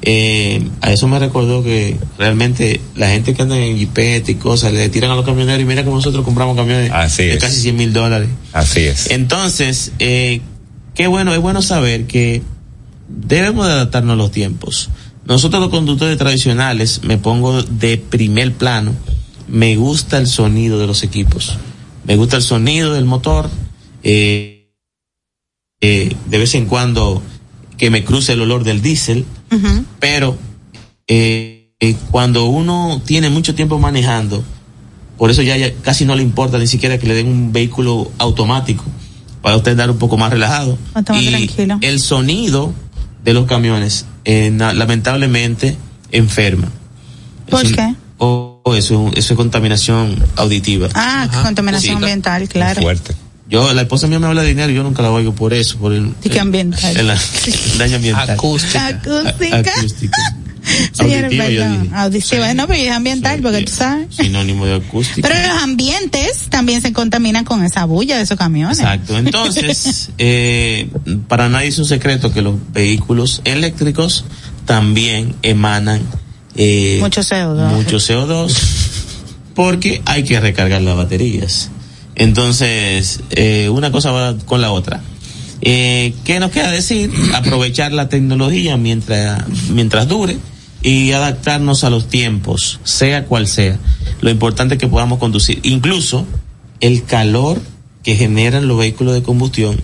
[0.04, 4.72] Eh, a eso me recordó que realmente la gente que anda en jipete y cosas
[4.72, 7.38] le tiran a los camioneros y mira cómo nosotros compramos camiones Así de es.
[7.40, 8.28] casi 100 mil dólares.
[8.52, 9.10] Así es.
[9.10, 10.40] Entonces, eh,
[10.94, 12.42] qué bueno, es bueno saber que
[13.08, 14.90] debemos de adaptarnos a los tiempos.
[15.24, 18.92] Nosotros los conductores tradicionales, me pongo de primer plano,
[19.46, 21.58] me gusta el sonido de los equipos,
[22.04, 23.48] me gusta el sonido del motor,
[24.02, 24.66] eh,
[25.80, 27.22] eh, de vez en cuando
[27.78, 29.24] que me cruce el olor del diésel,
[30.00, 30.36] Pero
[31.06, 34.42] eh, eh, cuando uno tiene mucho tiempo manejando,
[35.18, 38.10] por eso ya, ya casi no le importa ni siquiera que le den un vehículo
[38.18, 38.84] automático
[39.42, 40.78] para usted andar un poco más relajado.
[40.96, 41.78] Está más y tranquilo.
[41.80, 42.72] el sonido
[43.24, 45.76] de los camiones eh, lamentablemente
[46.12, 46.68] enferma.
[47.50, 47.94] ¿Por Es qué?
[48.18, 50.88] o- o eso, eso es contaminación auditiva.
[50.94, 51.42] Ah, Ajá.
[51.42, 52.02] contaminación Sí.
[52.04, 52.80] ambiental, claro.
[52.82, 53.14] Fuerte.
[53.52, 55.76] Yo, la esposa mía me habla de dinero y yo nunca la oigo por eso,
[55.76, 56.96] por el, ¿Y qué ambiental?
[56.96, 58.30] el- el daño ambiental.
[58.30, 58.86] Acústica.
[58.86, 59.72] Acústica.
[60.92, 61.90] Señor, Auditiva, perdón.
[61.94, 62.54] Auditiva.
[62.54, 63.64] No, pero es ambiental, Sí, porque sí.
[63.66, 64.06] tú sabes.
[64.16, 65.28] Sinónimo de acústico.
[65.28, 68.78] Pero los ambientes también se contaminan con esa bulla de esos camiones.
[68.78, 69.18] Exacto.
[69.18, 70.88] Entonces, eh,
[71.28, 74.24] para nadie es un secreto que los vehículos eléctricos
[74.64, 76.00] también emanan
[76.56, 77.68] eh, Mucho CO2.
[77.74, 78.50] mucho CO2
[79.54, 81.70] porque hay que recargar las baterías.
[82.14, 85.02] Entonces, eh, una cosa va con la otra.
[85.60, 87.10] Eh, ¿Qué nos queda decir?
[87.34, 90.36] Aprovechar la tecnología mientras, mientras dure
[90.82, 93.78] y adaptarnos a los tiempos, sea cual sea.
[94.20, 95.60] Lo importante es que podamos conducir.
[95.62, 96.26] Incluso
[96.80, 97.60] el calor
[98.02, 99.80] que generan los vehículos de combustión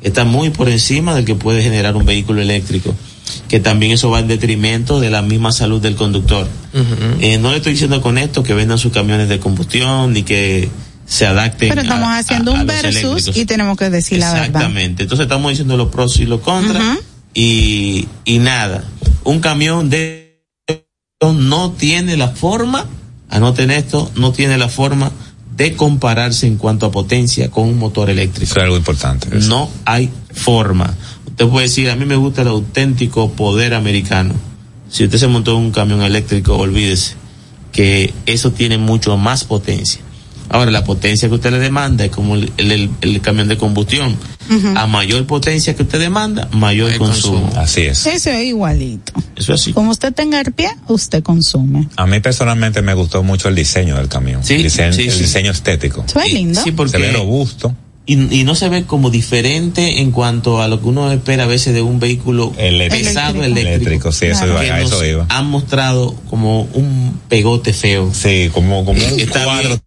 [0.00, 2.94] está muy por encima del que puede generar un vehículo eléctrico,
[3.48, 6.48] que también eso va en detrimento de la misma salud del conductor.
[7.20, 10.70] Eh, no le estoy diciendo con esto que vendan sus camiones de combustión ni que
[11.08, 11.70] se adapten.
[11.70, 13.36] Pero estamos a- haciendo a- a un versus eléctricos.
[13.36, 14.46] y tenemos que decir la verdad.
[14.46, 15.02] Exactamente.
[15.04, 16.98] Entonces estamos diciendo los pros y los contras
[17.34, 18.84] y, y nada.
[19.24, 20.44] Un camión de
[21.20, 22.86] no tiene la forma,
[23.30, 25.10] anoten esto, no tiene la forma
[25.56, 28.44] de compararse en cuanto a potencia con un motor eléctrico.
[28.52, 29.36] Eso es algo importante.
[29.36, 29.48] eso.
[29.48, 30.94] No hay forma.
[31.26, 34.34] Usted puede decir, a mí me gusta el auténtico poder americano.
[34.90, 37.14] Si usted se montó en un camión eléctrico, olvídese
[37.72, 40.00] que eso tiene mucho más potencia.
[40.50, 44.16] Ahora, la potencia que usted le demanda es como el, el- el camión de combustión.
[44.76, 47.42] A mayor potencia que usted demanda, mayor consumo.
[47.42, 47.60] consumo.
[47.60, 48.06] Así es.
[48.06, 49.12] Eso es igualito.
[49.36, 49.72] Eso es así.
[49.74, 51.86] Como usted tenga el pie, usted consume.
[51.96, 54.42] A mí personalmente me gustó mucho el diseño del camión.
[54.42, 55.20] Sí, el diseño, sí, el sí.
[55.20, 56.02] diseño estético.
[56.06, 56.62] Se ve Y- lindo.
[56.64, 57.74] Sí, porque Se ve robusto.
[58.06, 61.46] y, y no se ve como diferente en cuanto a lo que uno espera a
[61.46, 63.06] veces de un vehículo Eléctrico.
[63.06, 63.68] pesado Eléctrico.
[63.68, 64.12] eléctrico.
[64.12, 64.52] Sí, eso Claro.
[64.52, 65.26] iba, que a eso nos iba.
[65.28, 68.10] han mostrado como un pegote feo.
[68.14, 69.80] Sí, como, como un Está cuadro bien.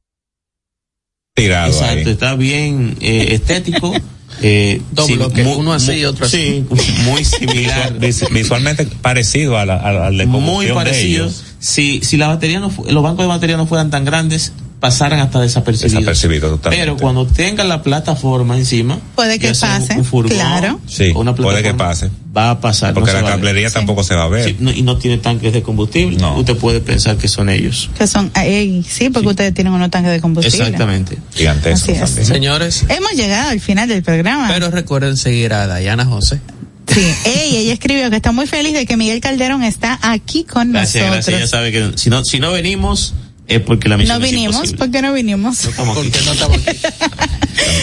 [1.34, 2.14] Tirado Exacto, ahí.
[2.14, 3.94] está bien eh, estético.
[4.44, 5.20] Eh, Dos sí,
[5.58, 6.38] uno así y otro así.
[6.38, 6.66] Sí,
[7.06, 7.94] muy similar.
[8.00, 11.26] Vis- Visualmente parecido a la- a- al de muy combustión de parecido.
[11.26, 11.44] ellos.
[11.60, 15.40] Si, si la batería no los bancos de batería no fueran tan grandes, pasaran hasta
[15.40, 15.94] desapercibidos.
[16.02, 16.84] Desapercibido totalmente.
[16.84, 20.82] Pero cuando tengan la plataforma encima, Puede que ya sea pase, un furgón, claro.
[20.88, 22.10] Sí, una puede que pase.
[22.36, 22.94] Va a pasar.
[22.94, 24.44] Porque no la cablería tampoco se va a ver.
[24.46, 26.18] Sí, no, y no tiene tanques de combustible.
[26.18, 26.36] No.
[26.38, 27.90] Usted puede pensar que son ellos.
[27.98, 30.66] Que son, ey, sí, porque ustedes tienen unos tanques de combustible.
[30.66, 31.18] Exactamente.
[31.36, 32.26] Gigantescos también.
[32.26, 34.48] Señores, Hemos llegado al final del programa.
[34.52, 36.42] pero recuerden seguir a Dayana José.
[36.88, 40.72] Sí, ey, ella escribió que está muy feliz de que Miguel Calderón está aquí con
[40.74, 41.26] Gracias, nosotros.
[41.28, 41.38] gracias.
[41.38, 43.14] Ella sabe que si no, si no venimos
[43.56, 44.78] es porque la misión No es vinimos, imposible.
[44.78, 45.66] ¿por qué no vinimos?
[45.66, 46.10] No aquí.
[46.12, 46.78] Porque no estamos aquí.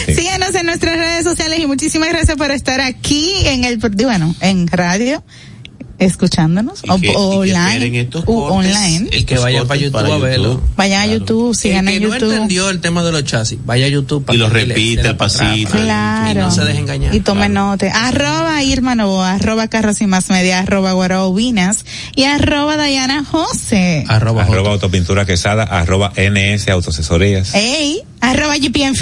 [0.07, 0.15] Sí.
[0.15, 4.67] Síganos en nuestras redes sociales y muchísimas gracias por estar aquí en el, bueno, en
[4.67, 5.23] radio,
[5.99, 9.09] escuchándonos, Y o, que- o y online, estos u cortes, online.
[9.11, 10.61] Y que vayan para cortes YouTube a verlo.
[10.75, 11.19] Vayan a Claro.
[11.19, 12.31] YouTube, sigan el en que no YouTube.
[12.33, 15.69] entendió el tema de los chasis, vaya a YouTube Y lo repite el para pasito.
[15.71, 16.39] para- Claro.
[16.39, 17.13] Y no se deje engañar.
[17.15, 17.67] Y tomen Claro.
[17.71, 18.07] nota.
[18.07, 21.85] Arroba Irma Novoa, arroba Carros y Más Media, arroba Guaraubinas
[22.15, 24.05] y arroba Dayana José.
[24.07, 27.53] Arroba, Arroba autopintura quesada, arroba NS autoasesorías.
[27.53, 28.95] Ey, arroba GPM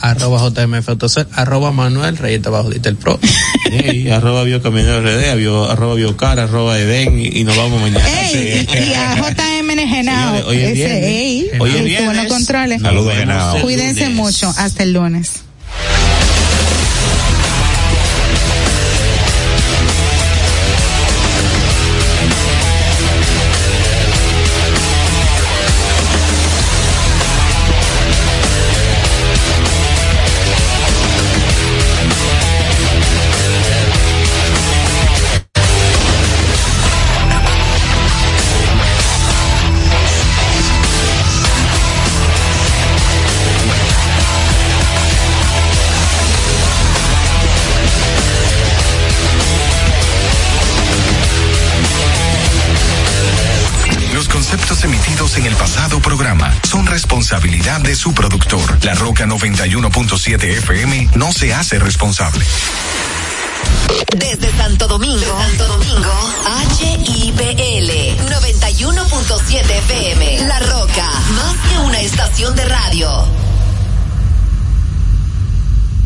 [0.00, 3.18] arroba JMF Autoset, arroba Manuel Reyes abajo de el Pro.
[3.70, 5.30] Ey, arroba biocamionero RD,
[5.70, 8.04] arroba biocar, arroba Eden y, y nos vamos mañana.
[8.08, 8.68] Ey, Sí.
[8.90, 10.34] y a JM Genao.
[10.48, 11.60] Hoy es Ese, viernes.
[11.60, 12.28] Hoy es viernes.
[12.80, 13.14] Saludos,
[13.62, 14.16] Cuídense lunes.
[14.16, 14.54] mucho.
[14.56, 15.42] Hasta el lunes.
[57.34, 58.84] Responsabilidad de su productor.
[58.84, 62.44] La Roca 91.7 FM no se hace responsable.
[64.16, 66.12] Desde Santo Domingo, Santo Domingo,
[66.78, 67.90] HIPL
[68.30, 70.46] 91.7 FM.
[70.46, 73.26] La Roca, más que una estación de radio.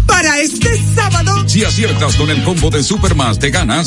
[0.06, 3.86] Para este sábado, Si aciertas con el combo de Supermas, te ganas.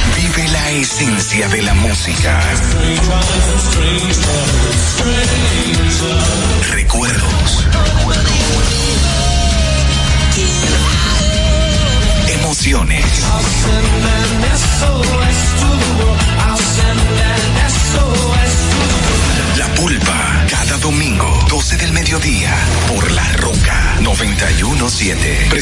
[0.33, 2.39] Vive la esencia de la música.
[6.71, 7.67] Recuerdos.
[12.29, 13.25] Emociones.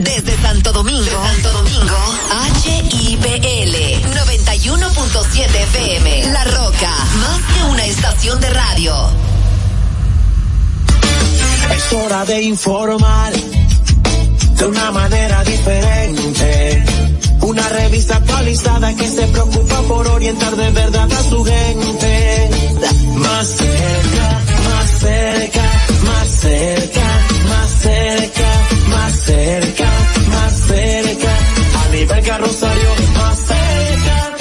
[0.00, 1.96] Desde Santo Domingo, Santo Domingo,
[2.64, 3.74] HIPL
[4.14, 6.32] 91.7 FM.
[6.32, 8.94] La Roca, más que una estación de radio.
[11.74, 16.84] Es hora de informar de una manera diferente.
[17.40, 22.50] Una revista actualizada que se preocupa por orientar de verdad a su gente.
[23.16, 28.23] Más cerca, más cerca, más cerca, más cerca,
[32.24, 34.32] nivel carrosario, más cerca.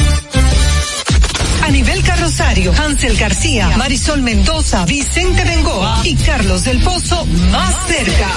[1.63, 8.27] A nivel carrosario, Hansel García, Marisol Mendoza, Vicente Bengoa y Carlos del Pozo más cerca.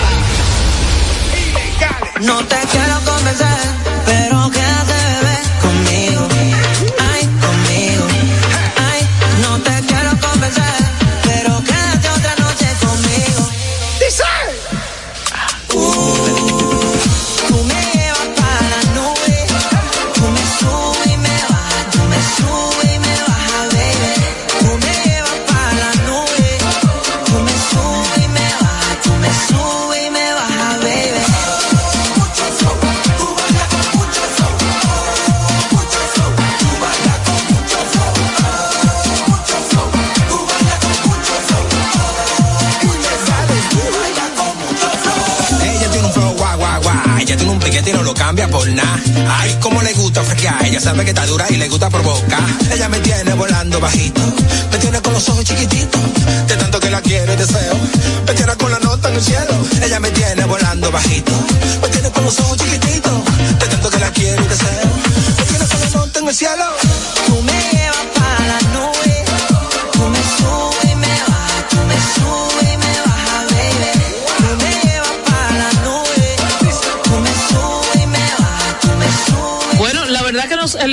[2.23, 3.47] No te quiero convencer,
[4.07, 6.36] pero quédate bebé conmigo.
[51.07, 52.43] Que está dura y le gusta provocar.
[52.69, 54.21] Ella me tiene volando bajito,
[54.73, 56.01] me tiene con los ojos chiquititos,
[56.49, 57.75] de tanto que la quiero y deseo.
[58.27, 59.55] Me tiene con la nota en el cielo,
[59.85, 61.33] ella me tiene volando bajito,
[61.81, 63.13] me tiene con los ojos chiquititos,
[63.61, 64.87] de tanto que la quiero y deseo.
[65.39, 66.65] Me tiene con la nota en el cielo.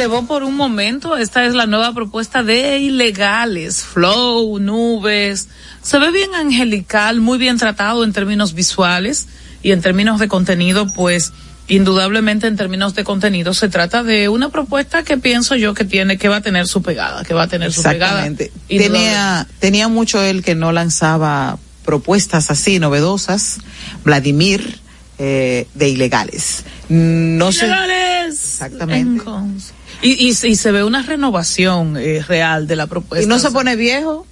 [0.03, 1.15] Elevó por un momento.
[1.15, 3.83] Esta es la nueva propuesta de ilegales.
[3.83, 5.47] Flow, nubes.
[5.81, 9.27] Se ve bien angelical, muy bien tratado en términos visuales
[9.61, 11.31] y en términos de contenido, pues
[11.69, 16.17] indudablemente en términos de contenido se trata de una propuesta que pienso yo que tiene,
[16.17, 18.25] que va a tener su pegada, que va a tener su pegada.
[18.27, 18.51] Exactamente.
[18.67, 23.59] Tenía, tenía mucho él que no lanzaba propuestas así novedosas.
[24.03, 24.81] Vladimir,
[25.17, 26.65] eh, de ilegales.
[26.89, 27.67] No sé.
[27.67, 28.33] ¡Ilegales!
[28.33, 29.23] Exactamente.
[30.03, 33.23] Y, y, y se ve una renovación eh, real de la propuesta.
[33.23, 34.27] ¿Y no se pone viejo?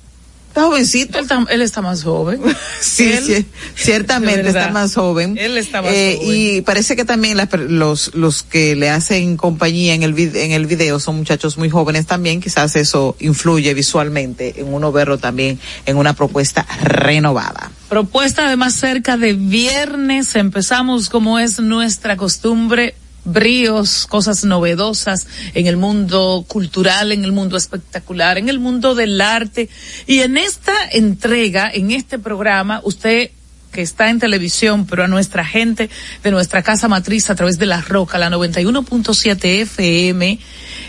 [0.49, 1.17] Está jovencito.
[1.17, 2.41] Él, está- él está más joven.
[2.81, 3.45] Sí, Él- sí,
[3.75, 5.37] ciertamente está más joven.
[5.37, 6.35] Él está más Eh, joven.
[6.35, 10.65] Y parece que también las los, los que le hacen compañía en el, en el
[10.65, 12.41] video son muchachos muy jóvenes también.
[12.41, 17.71] Quizás eso influye visualmente en uno verlo también en una propuesta renovada.
[17.87, 20.35] Propuesta de más cerca de viernes.
[20.35, 22.95] Empezamos como es nuestra costumbre.
[23.23, 29.21] Bríos, cosas novedosas en el mundo cultural, en el mundo espectacular, en el mundo del
[29.21, 29.69] arte.
[30.07, 33.31] Y en esta entrega, en este programa, usted
[33.71, 35.89] que está en televisión, pero a nuestra gente
[36.23, 40.39] de nuestra casa matriz a través de La Roca, la 91.7 FM,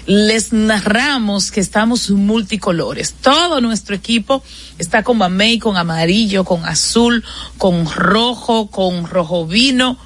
[0.06, 3.12] les narramos que estamos multicolores.
[3.12, 4.42] Todo nuestro equipo
[4.78, 7.24] está con mamey, con amarillo, con azul,
[7.56, 9.96] con rojo, con rojo vino,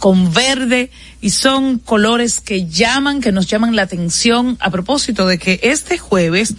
[0.00, 0.90] con verde
[1.20, 5.98] y son colores que llaman, que nos llaman la atención a propósito de que este
[5.98, 6.54] jueves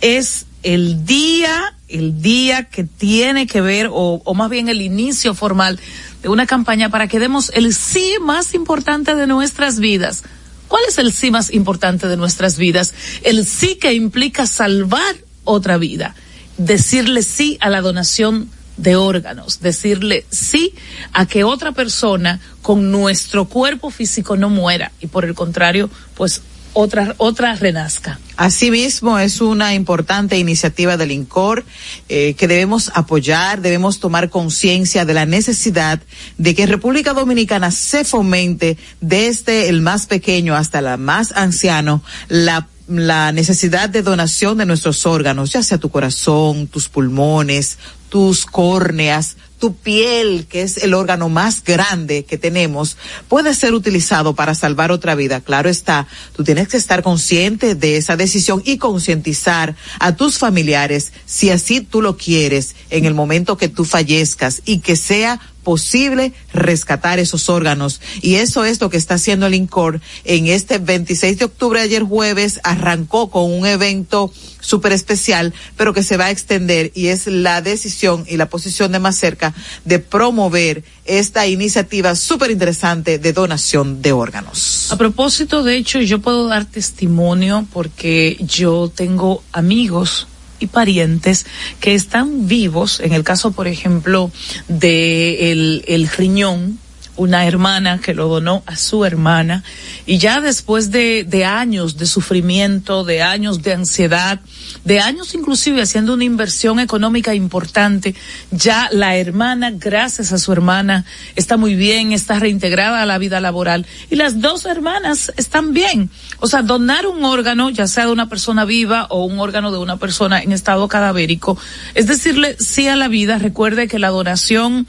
[0.00, 5.34] es el día, el día que tiene que ver o, o más bien el inicio
[5.34, 5.78] formal
[6.22, 10.22] de una campaña para que demos el sí más importante de nuestras vidas.
[10.66, 12.94] ¿Cuál es el sí más importante de nuestras vidas?
[13.22, 16.14] El sí que implica salvar otra vida,
[16.56, 20.74] decirle sí a la donación de órganos, decirle sí
[21.12, 26.42] a que otra persona con nuestro cuerpo físico no muera y por el contrario, pues
[26.78, 28.20] otra otra renazca.
[28.36, 31.64] Asimismo, es una importante iniciativa del INCOR
[32.10, 36.00] eh, que debemos apoyar, debemos tomar conciencia de la necesidad
[36.36, 42.68] de que República Dominicana se fomente desde el más pequeño hasta el más anciano la
[42.88, 47.78] la necesidad de donación de nuestros órganos, ya sea tu corazón, tus pulmones,
[48.08, 52.96] tus córneas, tu piel, que es el órgano más grande que tenemos,
[53.28, 55.40] puede ser utilizado para salvar otra vida.
[55.40, 61.12] Claro está, tú tienes que estar consciente de esa decisión y concientizar a tus familiares,
[61.24, 66.32] si así tú lo quieres, en el momento que tú fallezcas y que sea posible
[66.52, 68.00] rescatar esos órganos.
[68.22, 72.04] Y eso es lo que está haciendo el INCOR en este 26 de octubre, ayer
[72.04, 77.26] jueves, arrancó con un evento súper especial, pero que se va a extender y es
[77.26, 79.54] la decisión y la posición de más cerca
[79.84, 84.92] de promover esta iniciativa súper interesante de donación de órganos.
[84.92, 90.28] A propósito, de hecho, yo puedo dar testimonio porque yo tengo amigos
[90.58, 91.46] y parientes
[91.80, 94.30] que están vivos, en el caso, por ejemplo,
[94.68, 96.78] de el, el riñón,
[97.16, 99.64] una hermana que lo donó a su hermana
[100.04, 104.40] y ya después de, de años de sufrimiento, de años de ansiedad,
[104.86, 108.14] de años inclusive haciendo una inversión económica importante,
[108.52, 113.40] ya la hermana, gracias a su hermana, está muy bien, está reintegrada a la vida
[113.40, 116.08] laboral y las dos hermanas están bien.
[116.38, 119.78] O sea, donar un órgano, ya sea de una persona viva o un órgano de
[119.78, 121.58] una persona en estado cadavérico,
[121.94, 123.38] es decirle sí a la vida.
[123.38, 124.86] Recuerde que la donación,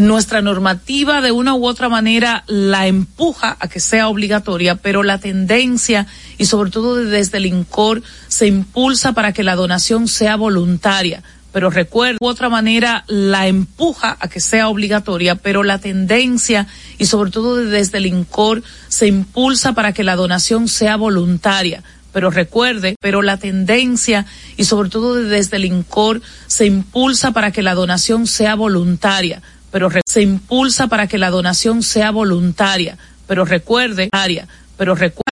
[0.00, 5.18] nuestra normativa de una u otra manera la empuja a que sea obligatoria, pero la
[5.18, 6.08] tendencia
[6.38, 11.22] y sobre todo desde el INCOR se impulsa que la donación sea voluntaria
[11.52, 16.66] pero recuerdo, de otra manera la empuja a que sea obligatoria, pero la tendencia
[16.98, 21.82] y sobre todo desde el INCOR se impulsa para que la donación sea voluntaria.
[22.12, 24.26] Pero recuerde, pero la tendencia
[24.56, 29.42] y sobre todo desde el INCOR se impulsa para que la donación sea voluntaria.
[29.70, 32.98] Pero se impulsa para que la donación sea voluntaria.
[33.26, 35.28] Pero recuerde, área, pero recuerda